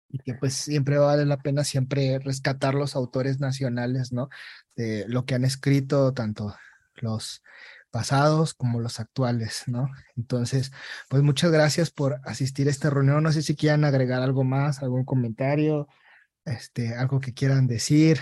y 0.10 0.20
que 0.20 0.34
pues 0.34 0.54
siempre 0.54 0.98
vale 0.98 1.26
la 1.26 1.38
pena 1.38 1.64
siempre 1.64 2.20
rescatar 2.20 2.74
los 2.74 2.96
autores 2.96 3.40
nacionales, 3.40 4.12
¿no? 4.12 4.30
De 4.76 5.06
lo 5.08 5.26
que 5.26 5.36
han 5.36 5.46
escrito, 5.46 6.14
tanto 6.14 6.56
los 6.96 7.44
pasados 7.92 8.54
como 8.54 8.80
los 8.80 9.00
actuales, 9.00 9.64
¿no? 9.68 9.90
Entonces, 10.16 10.72
pues 11.10 11.24
muchas 11.24 11.52
gracias 11.52 11.92
por 11.92 12.20
asistir 12.26 12.68
a 12.68 12.72
esta 12.72 12.90
reunión. 12.90 13.24
No 13.24 13.32
sé 13.32 13.42
si 13.42 13.56
quieran 13.56 13.86
agregar 13.86 14.22
algo 14.22 14.44
más, 14.44 14.82
algún 14.82 15.06
comentario, 15.06 15.88
este, 16.46 16.96
algo 16.96 17.20
que 17.20 17.34
quieran 17.34 17.68
decir 17.68 18.20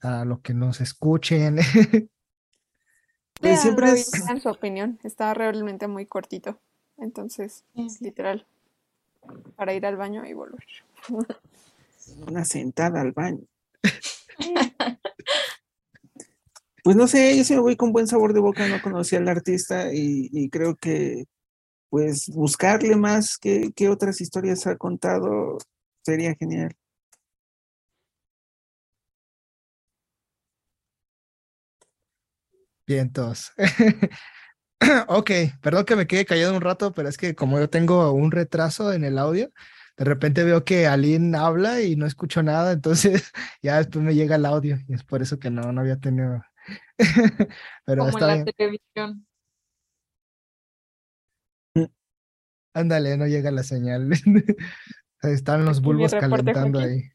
a 0.00 0.24
lo 0.24 0.40
que 0.40 0.54
nos 0.54 0.80
escuchen. 0.80 1.58
Pues 3.40 3.60
siempre 3.60 3.90
es... 3.90 4.12
en 4.30 4.40
su 4.40 4.48
opinión, 4.48 4.98
está 5.02 5.34
realmente 5.34 5.88
muy 5.88 6.06
cortito. 6.06 6.60
Entonces, 6.96 7.64
es 7.74 8.00
literal, 8.00 8.46
para 9.56 9.74
ir 9.74 9.84
al 9.84 9.96
baño 9.96 10.24
y 10.24 10.32
volver. 10.32 10.64
Una 12.26 12.44
sentada 12.44 13.00
al 13.00 13.12
baño. 13.12 13.44
Pues 16.82 16.96
no 16.96 17.06
sé, 17.06 17.36
yo 17.36 17.44
sí 17.44 17.54
me 17.54 17.60
voy 17.60 17.76
con 17.76 17.92
buen 17.92 18.06
sabor 18.06 18.34
de 18.34 18.40
boca, 18.40 18.68
no 18.68 18.82
conocía 18.82 19.18
al 19.18 19.28
artista 19.28 19.92
y, 19.92 20.50
creo 20.50 20.76
que 20.76 21.24
pues 21.88 22.28
buscarle 22.28 22.96
más 22.96 23.38
qué, 23.38 23.70
qué 23.74 23.88
otras 23.88 24.20
historias 24.20 24.66
ha 24.66 24.76
contado 24.76 25.58
sería 26.04 26.34
genial. 26.34 26.76
Vientos. 32.86 33.52
ok, 35.08 35.30
perdón 35.62 35.84
que 35.86 35.96
me 35.96 36.06
quede 36.06 36.26
callado 36.26 36.54
un 36.54 36.60
rato, 36.60 36.92
pero 36.92 37.08
es 37.08 37.16
que 37.16 37.34
como 37.34 37.58
yo 37.58 37.70
tengo 37.70 38.12
un 38.12 38.30
retraso 38.30 38.92
en 38.92 39.04
el 39.04 39.18
audio, 39.18 39.50
de 39.96 40.04
repente 40.04 40.42
veo 40.44 40.64
que 40.64 40.86
Aline 40.86 41.36
habla 41.36 41.80
y 41.82 41.96
no 41.96 42.06
escucho 42.06 42.42
nada, 42.42 42.72
entonces 42.72 43.32
ya 43.62 43.78
después 43.78 44.04
me 44.04 44.14
llega 44.14 44.36
el 44.36 44.46
audio 44.46 44.78
y 44.88 44.94
es 44.94 45.04
por 45.04 45.22
eso 45.22 45.38
que 45.38 45.50
no, 45.50 45.72
no 45.72 45.80
había 45.80 45.98
tenido. 45.98 46.42
pero 47.84 48.04
como 48.04 48.18
está 48.18 48.34
en 48.34 48.44
la 48.44 48.52
televisión. 48.52 49.26
Ándale, 52.72 53.16
no 53.16 53.26
llega 53.26 53.50
la 53.52 53.62
señal. 53.62 54.10
Están 55.22 55.64
los 55.64 55.80
bulbos 55.80 56.12
calentando 56.12 56.80
ahí. 56.80 57.10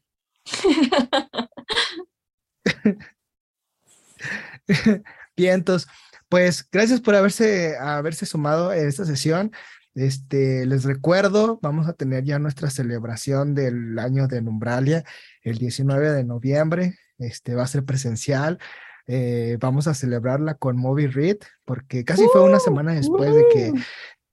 Vientos. 5.36 5.86
Pues 6.28 6.66
gracias 6.70 7.00
por 7.00 7.14
haberse, 7.14 7.76
haberse 7.76 8.24
sumado 8.24 8.70
a 8.70 8.76
esta 8.76 9.04
sesión. 9.04 9.52
Este, 9.94 10.66
les 10.66 10.84
recuerdo, 10.84 11.58
vamos 11.62 11.88
a 11.88 11.92
tener 11.92 12.24
ya 12.24 12.38
nuestra 12.38 12.70
celebración 12.70 13.54
del 13.54 13.98
año 13.98 14.28
de 14.28 14.42
Numbralia 14.42 15.04
el 15.42 15.58
19 15.58 16.12
de 16.12 16.24
noviembre. 16.24 16.94
Este 17.18 17.54
va 17.54 17.64
a 17.64 17.68
ser 17.68 17.84
presencial. 17.84 18.58
Eh, 19.06 19.56
vamos 19.60 19.86
a 19.86 19.94
celebrarla 19.94 20.54
con 20.54 20.76
Moby 20.76 21.06
Read, 21.06 21.38
porque 21.64 22.04
casi 22.04 22.24
fue 22.32 22.42
una 22.42 22.60
semana 22.60 22.94
después 22.94 23.34
de 23.34 23.44
que, 23.52 23.72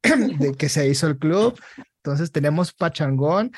de 0.39 0.54
que 0.54 0.70
se 0.70 0.88
hizo 0.88 1.08
el 1.08 1.17
club. 1.17 1.60
Entonces 2.04 2.32
tenemos 2.32 2.74
Pachangón 2.74 3.52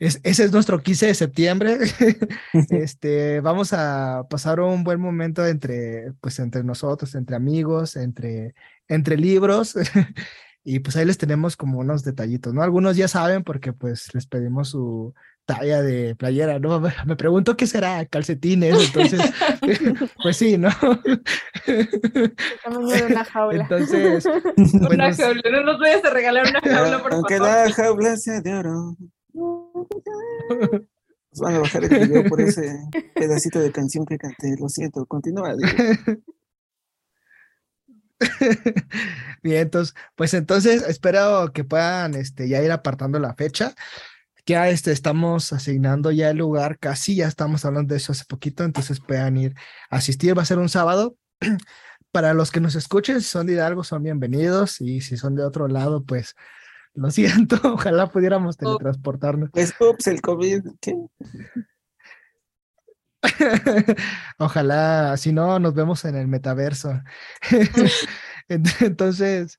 ese 0.00 0.44
es 0.44 0.50
nuestro 0.52 0.82
15 0.82 1.06
de 1.06 1.14
septiembre. 1.14 1.78
este, 2.70 3.40
vamos 3.40 3.72
a 3.74 4.24
pasar 4.30 4.60
un 4.60 4.82
buen 4.82 4.98
momento 4.98 5.46
entre, 5.46 6.12
pues, 6.20 6.38
entre 6.38 6.64
nosotros, 6.64 7.14
entre 7.14 7.36
amigos, 7.36 7.96
entre, 7.96 8.54
entre 8.88 9.16
libros. 9.18 9.74
y 10.64 10.80
pues 10.80 10.96
ahí 10.96 11.04
les 11.04 11.18
tenemos 11.18 11.56
como 11.56 11.78
unos 11.78 12.04
detallitos, 12.04 12.52
¿no? 12.52 12.62
Algunos 12.62 12.96
ya 12.96 13.08
saben 13.08 13.44
porque 13.44 13.72
pues 13.72 14.14
les 14.14 14.26
pedimos 14.26 14.70
su 14.70 15.14
talla 15.46 15.82
de 15.82 16.14
playera, 16.14 16.58
¿no? 16.58 16.80
Me 17.06 17.16
pregunto 17.16 17.56
qué 17.56 17.66
será, 17.66 18.04
calcetines, 18.06 18.76
entonces, 18.86 19.20
pues 20.22 20.36
sí, 20.36 20.58
¿no? 20.58 20.68
Tamaño 22.62 22.88
de 22.88 23.06
una 23.06 23.24
jaula. 23.32 23.62
Entonces, 23.62 24.24
una 24.56 25.14
jaula, 25.14 25.42
no 25.50 25.62
nos 25.64 25.80
vayas 25.80 26.04
a 26.04 26.10
regalar 26.10 26.46
una 26.48 26.60
jaula, 26.60 27.02
por 27.02 27.14
Aunque 27.14 27.38
la 27.38 27.70
jaula 27.72 28.16
sea 28.16 28.40
de 28.40 28.54
oro. 28.54 28.96
Nos 31.32 31.40
van 31.40 31.54
a 31.54 31.58
bajar 31.60 31.84
el 31.84 32.08
video 32.08 32.24
por 32.28 32.40
ese 32.40 32.76
pedacito 33.14 33.60
de 33.60 33.70
canción 33.72 34.04
que 34.04 34.18
canté. 34.18 34.56
Lo 34.58 34.68
siento, 34.68 35.06
continúa. 35.06 35.54
Bien, 39.42 39.62
entonces, 39.62 39.94
pues 40.14 40.34
entonces 40.34 40.82
espero 40.82 41.52
que 41.52 41.64
puedan 41.64 42.14
este, 42.14 42.48
ya 42.48 42.62
ir 42.62 42.72
apartando 42.72 43.18
la 43.18 43.34
fecha. 43.34 43.74
Ya 44.46 44.68
este, 44.68 44.92
estamos 44.92 45.52
asignando 45.52 46.10
ya 46.10 46.30
el 46.30 46.38
lugar, 46.38 46.78
casi 46.78 47.16
ya 47.16 47.28
estamos 47.28 47.64
hablando 47.64 47.92
de 47.94 47.98
eso 47.98 48.12
hace 48.12 48.24
poquito, 48.24 48.64
entonces 48.64 49.00
puedan 49.00 49.36
ir 49.36 49.54
a 49.90 49.96
asistir. 49.96 50.36
Va 50.36 50.42
a 50.42 50.46
ser 50.46 50.58
un 50.58 50.68
sábado. 50.68 51.16
Para 52.12 52.34
los 52.34 52.50
que 52.50 52.60
nos 52.60 52.74
escuchen, 52.74 53.20
si 53.20 53.28
son 53.28 53.46
de 53.46 53.52
Hidalgo, 53.52 53.84
son 53.84 54.02
bienvenidos 54.02 54.80
y 54.80 55.00
si 55.00 55.16
son 55.16 55.36
de 55.36 55.44
otro 55.44 55.68
lado, 55.68 56.02
pues 56.02 56.34
lo 56.94 57.10
siento, 57.10 57.56
ojalá 57.64 58.08
pudiéramos 58.08 58.56
teletransportarnos. 58.56 59.50
Es 59.54 59.74
ups, 59.80 60.08
el 60.08 60.20
COVID. 60.20 60.64
¿Qué? 60.80 60.94
ojalá, 64.38 65.16
si 65.16 65.32
no, 65.32 65.58
nos 65.58 65.74
vemos 65.74 66.04
en 66.04 66.16
el 66.16 66.28
metaverso. 66.28 67.00
Entonces, 68.48 69.58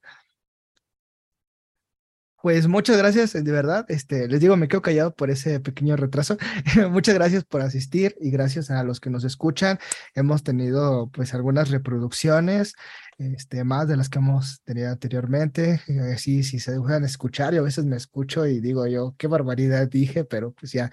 pues 2.42 2.68
muchas 2.68 2.98
gracias, 2.98 3.34
de 3.34 3.52
verdad. 3.52 3.86
Este, 3.88 4.28
les 4.28 4.40
digo, 4.40 4.58
me 4.58 4.68
quedo 4.68 4.82
callado 4.82 5.14
por 5.14 5.30
ese 5.30 5.60
pequeño 5.60 5.96
retraso. 5.96 6.38
muchas 6.90 7.14
gracias 7.14 7.44
por 7.44 7.62
asistir 7.62 8.16
y 8.20 8.32
gracias 8.32 8.72
a 8.72 8.84
los 8.84 9.00
que 9.00 9.12
nos 9.12 9.24
escuchan. 9.24 9.78
Hemos 10.16 10.44
tenido 10.44 11.12
pues 11.14 11.36
algunas 11.36 11.70
reproducciones, 11.70 12.74
este, 13.20 13.64
más 13.64 13.88
de 13.88 13.96
las 13.96 14.10
que 14.10 14.18
hemos 14.18 14.62
tenido 14.64 14.90
anteriormente. 14.90 15.82
Así, 16.12 16.42
si 16.42 16.60
se 16.60 16.72
dejan 16.72 17.04
escuchar, 17.04 17.54
yo 17.54 17.62
a 17.62 17.66
veces 17.66 17.86
me 17.86 17.96
escucho 17.96 18.48
y 18.48 18.60
digo 18.60 18.88
yo, 18.88 19.14
qué 19.20 19.28
barbaridad 19.28 19.88
dije, 19.88 20.24
pero 20.24 20.52
pues 20.52 20.72
ya 20.72 20.92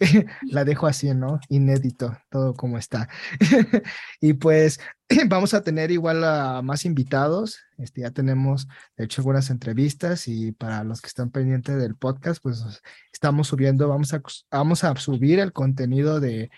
la 0.42 0.64
dejo 0.64 0.86
así, 0.86 1.12
¿no? 1.14 1.40
Inédito, 1.48 2.16
todo 2.30 2.54
como 2.54 2.78
está. 2.78 3.08
y 4.20 4.32
pues 4.34 4.80
vamos 5.28 5.54
a 5.54 5.62
tener 5.62 5.90
igual 5.90 6.24
a 6.24 6.62
más 6.62 6.84
invitados. 6.84 7.58
Este, 7.78 8.02
ya 8.02 8.10
tenemos, 8.10 8.66
de 8.96 9.04
hecho, 9.04 9.20
algunas 9.20 9.50
entrevistas 9.50 10.26
y 10.28 10.52
para 10.52 10.84
los 10.84 11.00
que 11.00 11.08
están 11.08 11.30
pendientes 11.30 11.76
del 11.76 11.96
podcast, 11.96 12.42
pues 12.42 12.64
estamos 13.12 13.48
subiendo, 13.48 13.88
vamos 13.88 14.14
a, 14.14 14.22
vamos 14.50 14.84
a 14.84 14.96
subir 14.96 15.38
el 15.38 15.52
contenido 15.52 16.20
de 16.20 16.50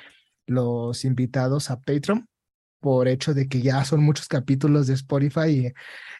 los 0.46 1.04
invitados 1.04 1.70
a 1.70 1.80
Patreon 1.80 2.28
por 2.80 3.06
hecho 3.06 3.32
de 3.32 3.48
que 3.48 3.62
ya 3.62 3.84
son 3.84 4.02
muchos 4.02 4.26
capítulos 4.26 4.88
de 4.88 4.94
Spotify 4.94 5.74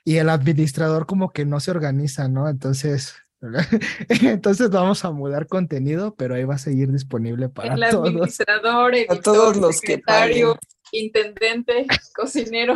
y, 0.05 0.13
y 0.13 0.19
el 0.19 0.29
administrador 0.29 1.07
como 1.07 1.33
que 1.33 1.45
no 1.45 1.59
se 1.59 1.73
organiza, 1.73 2.29
¿no? 2.29 2.49
Entonces, 2.49 3.17
entonces 4.09 4.71
vamos 4.71 5.05
a 5.05 5.11
mudar 5.11 5.47
contenido, 5.47 6.15
pero 6.15 6.35
ahí 6.35 6.45
va 6.45 6.55
a 6.55 6.59
seguir 6.59 6.93
disponible 6.93 7.49
para 7.49 7.75
el 7.75 7.81
todos. 7.91 8.09
administrador, 8.09 8.95
editor, 8.95 9.19
todos 9.21 9.57
los 9.57 9.77
secretario, 9.77 10.59
intendente, 10.93 11.87
cocinero. 12.15 12.75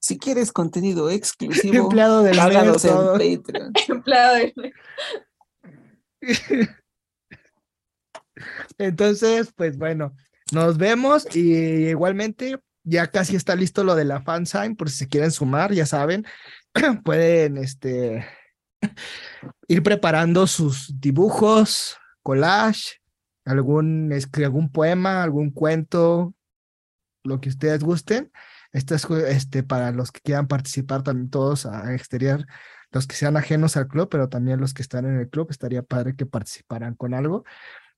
Si 0.00 0.18
quieres 0.18 0.50
contenido 0.50 1.10
exclusivo, 1.10 1.84
Empleado 1.84 2.22
del 2.22 2.36
mes, 2.36 2.84
en 2.84 2.90
todo. 2.90 3.12
Patreon. 3.12 3.72
Empleado 3.88 4.36
Entonces, 8.78 9.52
pues 9.54 9.78
bueno, 9.78 10.16
nos 10.52 10.76
vemos 10.76 11.36
y 11.36 11.88
igualmente 11.88 12.58
ya 12.82 13.06
casi 13.12 13.36
está 13.36 13.54
listo 13.54 13.84
lo 13.84 13.94
de 13.94 14.04
la 14.04 14.22
fansign, 14.22 14.74
por 14.74 14.90
si 14.90 14.96
se 14.96 15.08
quieren 15.08 15.30
sumar, 15.30 15.72
ya 15.72 15.86
saben, 15.86 16.26
pueden 17.04 17.58
este 17.58 18.26
ir 19.68 19.82
preparando 19.82 20.46
sus 20.46 21.00
dibujos, 21.00 21.96
collage, 22.22 23.00
algún, 23.44 24.12
algún 24.34 24.70
poema, 24.70 25.22
algún 25.22 25.50
cuento, 25.50 26.34
lo 27.24 27.40
que 27.40 27.48
ustedes 27.48 27.82
gusten. 27.82 28.30
Esto 28.72 28.94
es 28.94 29.08
este, 29.10 29.62
para 29.62 29.90
los 29.92 30.12
que 30.12 30.20
quieran 30.20 30.46
participar 30.46 31.02
también 31.02 31.30
todos 31.30 31.66
a 31.66 31.92
exterior, 31.94 32.46
los 32.92 33.06
que 33.06 33.16
sean 33.16 33.36
ajenos 33.36 33.76
al 33.76 33.88
club, 33.88 34.08
pero 34.08 34.28
también 34.28 34.60
los 34.60 34.74
que 34.74 34.82
están 34.82 35.06
en 35.06 35.18
el 35.18 35.28
club, 35.28 35.48
estaría 35.50 35.82
padre 35.82 36.14
que 36.14 36.26
participaran 36.26 36.94
con 36.94 37.14
algo 37.14 37.44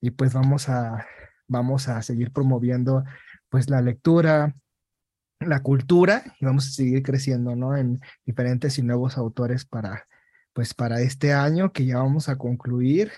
y 0.00 0.10
pues 0.10 0.32
vamos 0.32 0.68
a, 0.68 1.06
vamos 1.46 1.88
a 1.88 2.02
seguir 2.02 2.32
promoviendo 2.32 3.04
pues 3.48 3.68
la 3.68 3.82
lectura, 3.82 4.54
la 5.40 5.60
cultura 5.62 6.22
y 6.40 6.44
vamos 6.44 6.68
a 6.68 6.70
seguir 6.70 7.02
creciendo, 7.02 7.54
¿no? 7.54 7.76
En 7.76 8.00
diferentes 8.24 8.78
y 8.78 8.82
nuevos 8.82 9.18
autores 9.18 9.64
para, 9.64 10.06
pues 10.52 10.74
para 10.74 11.00
este 11.00 11.32
año 11.32 11.72
que 11.72 11.86
ya 11.86 11.98
vamos 11.98 12.28
a 12.28 12.36
concluir, 12.36 13.12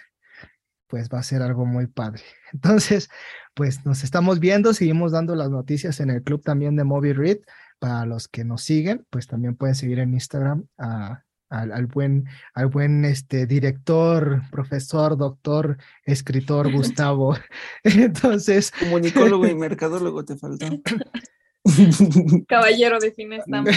pues 0.87 1.09
va 1.09 1.18
a 1.18 1.24
ser 1.24 1.43
algo 1.43 1.66
muy 1.66 1.87
padre. 1.87 2.22
Entonces, 2.53 3.09
pues 3.55 3.85
nos 3.85 4.05
estamos 4.05 4.41
viendo, 4.41 4.74
seguimos 4.74 5.12
dando 5.12 5.35
las 5.35 5.51
noticias 5.51 6.01
en 6.01 6.11
el 6.11 6.22
club 6.22 6.43
también 6.43 6.76
de 6.76 6.85
Movie 6.85 7.14
Read. 7.14 7.39
Para 7.80 8.07
los 8.07 8.28
que 8.28 8.45
nos 8.45 8.62
siguen, 8.62 9.05
pues 9.11 9.26
también 9.26 9.57
pueden 9.57 9.74
seguir 9.74 9.99
en 9.99 10.14
Instagram 10.14 10.64
a, 10.78 11.24
al, 11.51 11.72
al 11.72 11.87
buen, 11.87 12.26
al 12.55 12.68
buen 12.68 13.05
este, 13.05 13.47
director, 13.47 14.43
profesor, 14.51 15.16
doctor, 15.16 15.76
escritor 16.05 16.72
Gustavo. 16.72 17.37
Entonces, 17.82 18.70
Comunicólogo 18.70 19.47
y 19.47 19.55
mercadólogo 19.57 20.24
te 20.24 20.37
faltó. 20.37 20.66
Caballero 22.49 22.99
de 23.01 23.12
fina 23.12 23.37
estampa. 23.37 23.72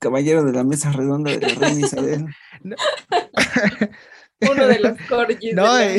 Caballero 0.00 0.44
de 0.44 0.52
la 0.52 0.64
mesa 0.64 0.92
redonda 0.92 1.30
de 1.32 1.40
la 1.40 1.48
reina 1.60 1.80
Isabel. 1.86 2.26
Uno 4.50 4.66
de 4.66 4.78
los 4.80 4.98
corgis. 5.08 5.54
no, 5.54 5.74
de 5.74 5.98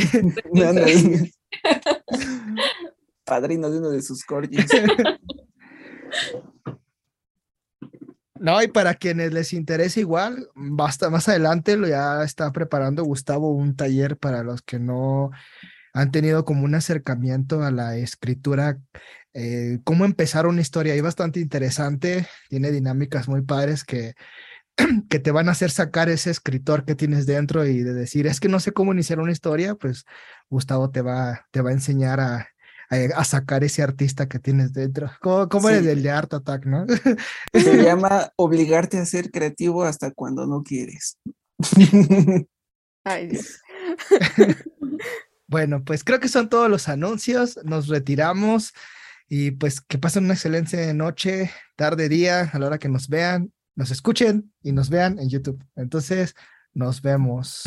la- 0.54 0.82
eh. 0.90 1.32
Padrino 3.26 3.70
de 3.70 3.80
uno 3.80 3.90
de 3.90 4.02
sus 4.02 4.24
corgis. 4.24 4.66
No, 8.40 8.62
y 8.62 8.68
para 8.68 8.94
quienes 8.94 9.34
les 9.34 9.52
interese 9.54 10.02
igual, 10.02 10.48
basta 10.54 11.10
más 11.10 11.28
adelante 11.28 11.76
lo 11.76 11.88
ya 11.88 12.24
está 12.24 12.52
preparando 12.52 13.04
Gustavo 13.04 13.52
un 13.52 13.76
taller 13.76 14.16
para 14.18 14.44
los 14.44 14.62
que 14.62 14.78
no 14.78 15.32
han 15.98 16.12
tenido 16.12 16.46
como 16.46 16.64
un 16.64 16.76
acercamiento 16.76 17.64
a 17.64 17.72
la 17.72 17.98
escritura, 17.98 18.80
eh, 19.34 19.80
cómo 19.84 20.06
empezar 20.06 20.46
una 20.46 20.62
historia. 20.62 20.96
Y 20.96 21.02
bastante 21.02 21.40
interesante, 21.40 22.28
tiene 22.50 22.72
dinámicas 22.72 23.28
muy 23.28 23.42
padres 23.42 23.84
que, 23.84 24.14
que 25.10 25.18
te 25.20 25.32
van 25.32 25.50
a 25.50 25.54
hacer 25.54 25.72
sacar 25.72 26.08
ese 26.10 26.30
escritor 26.30 26.86
que 26.86 26.94
tienes 26.96 27.26
dentro 27.26 27.66
y 27.66 27.82
de 27.82 27.94
decir, 27.94 28.28
es 28.28 28.40
que 28.40 28.48
no 28.48 28.60
sé 28.60 28.74
cómo 28.74 28.94
iniciar 28.94 29.20
una 29.20 29.32
historia, 29.32 29.74
pues 29.74 30.06
Gustavo 30.50 30.92
te 30.92 31.02
va, 31.02 31.48
te 31.52 31.62
va 31.62 31.72
a 31.72 31.74
enseñar 31.74 32.20
a, 32.20 32.48
a, 32.92 32.96
a 33.16 33.24
sacar 33.24 33.64
ese 33.64 33.82
artista 33.82 34.28
que 34.28 34.38
tienes 34.38 34.74
dentro. 34.74 35.10
Como, 35.20 35.50
como 35.50 35.70
Sí. 35.70 35.76
el 35.76 35.86
del 35.86 36.04
de 36.04 36.12
Art 36.12 36.32
Attack, 36.34 36.66
¿no? 36.68 36.86
Se 37.54 37.84
llama 37.84 38.30
obligarte 38.36 39.00
a 39.00 39.06
ser 39.06 39.32
creativo 39.32 39.84
hasta 39.84 40.12
cuando 40.12 40.46
no 40.46 40.62
quieres. 40.62 41.18
Ay, 43.04 43.28
Dios. 43.30 43.62
Bueno, 45.48 45.84
pues 45.84 46.04
creo 46.04 46.20
que 46.20 46.28
son 46.28 46.50
todos 46.50 46.70
los 46.70 46.90
anuncios. 46.90 47.60
Nos 47.64 47.88
retiramos 47.88 48.74
y 49.30 49.52
pues 49.52 49.82
que 49.82 49.98
pasen 49.98 50.26
una 50.26 50.34
excelente 50.34 50.94
noche, 50.94 51.52
tarde, 51.76 52.10
día, 52.10 52.50
a 52.54 52.60
la 52.60 52.68
hora 52.68 52.80
que 52.80 52.90
nos 52.90 53.08
vean, 53.08 53.52
nos 53.76 53.92
escuchen 53.92 54.54
y 54.62 54.72
nos 54.72 54.90
vean 54.90 55.20
en 55.20 55.30
YouTube. 55.30 55.64
Entonces, 55.76 56.36
nos 56.74 57.02
vemos. 57.02 57.64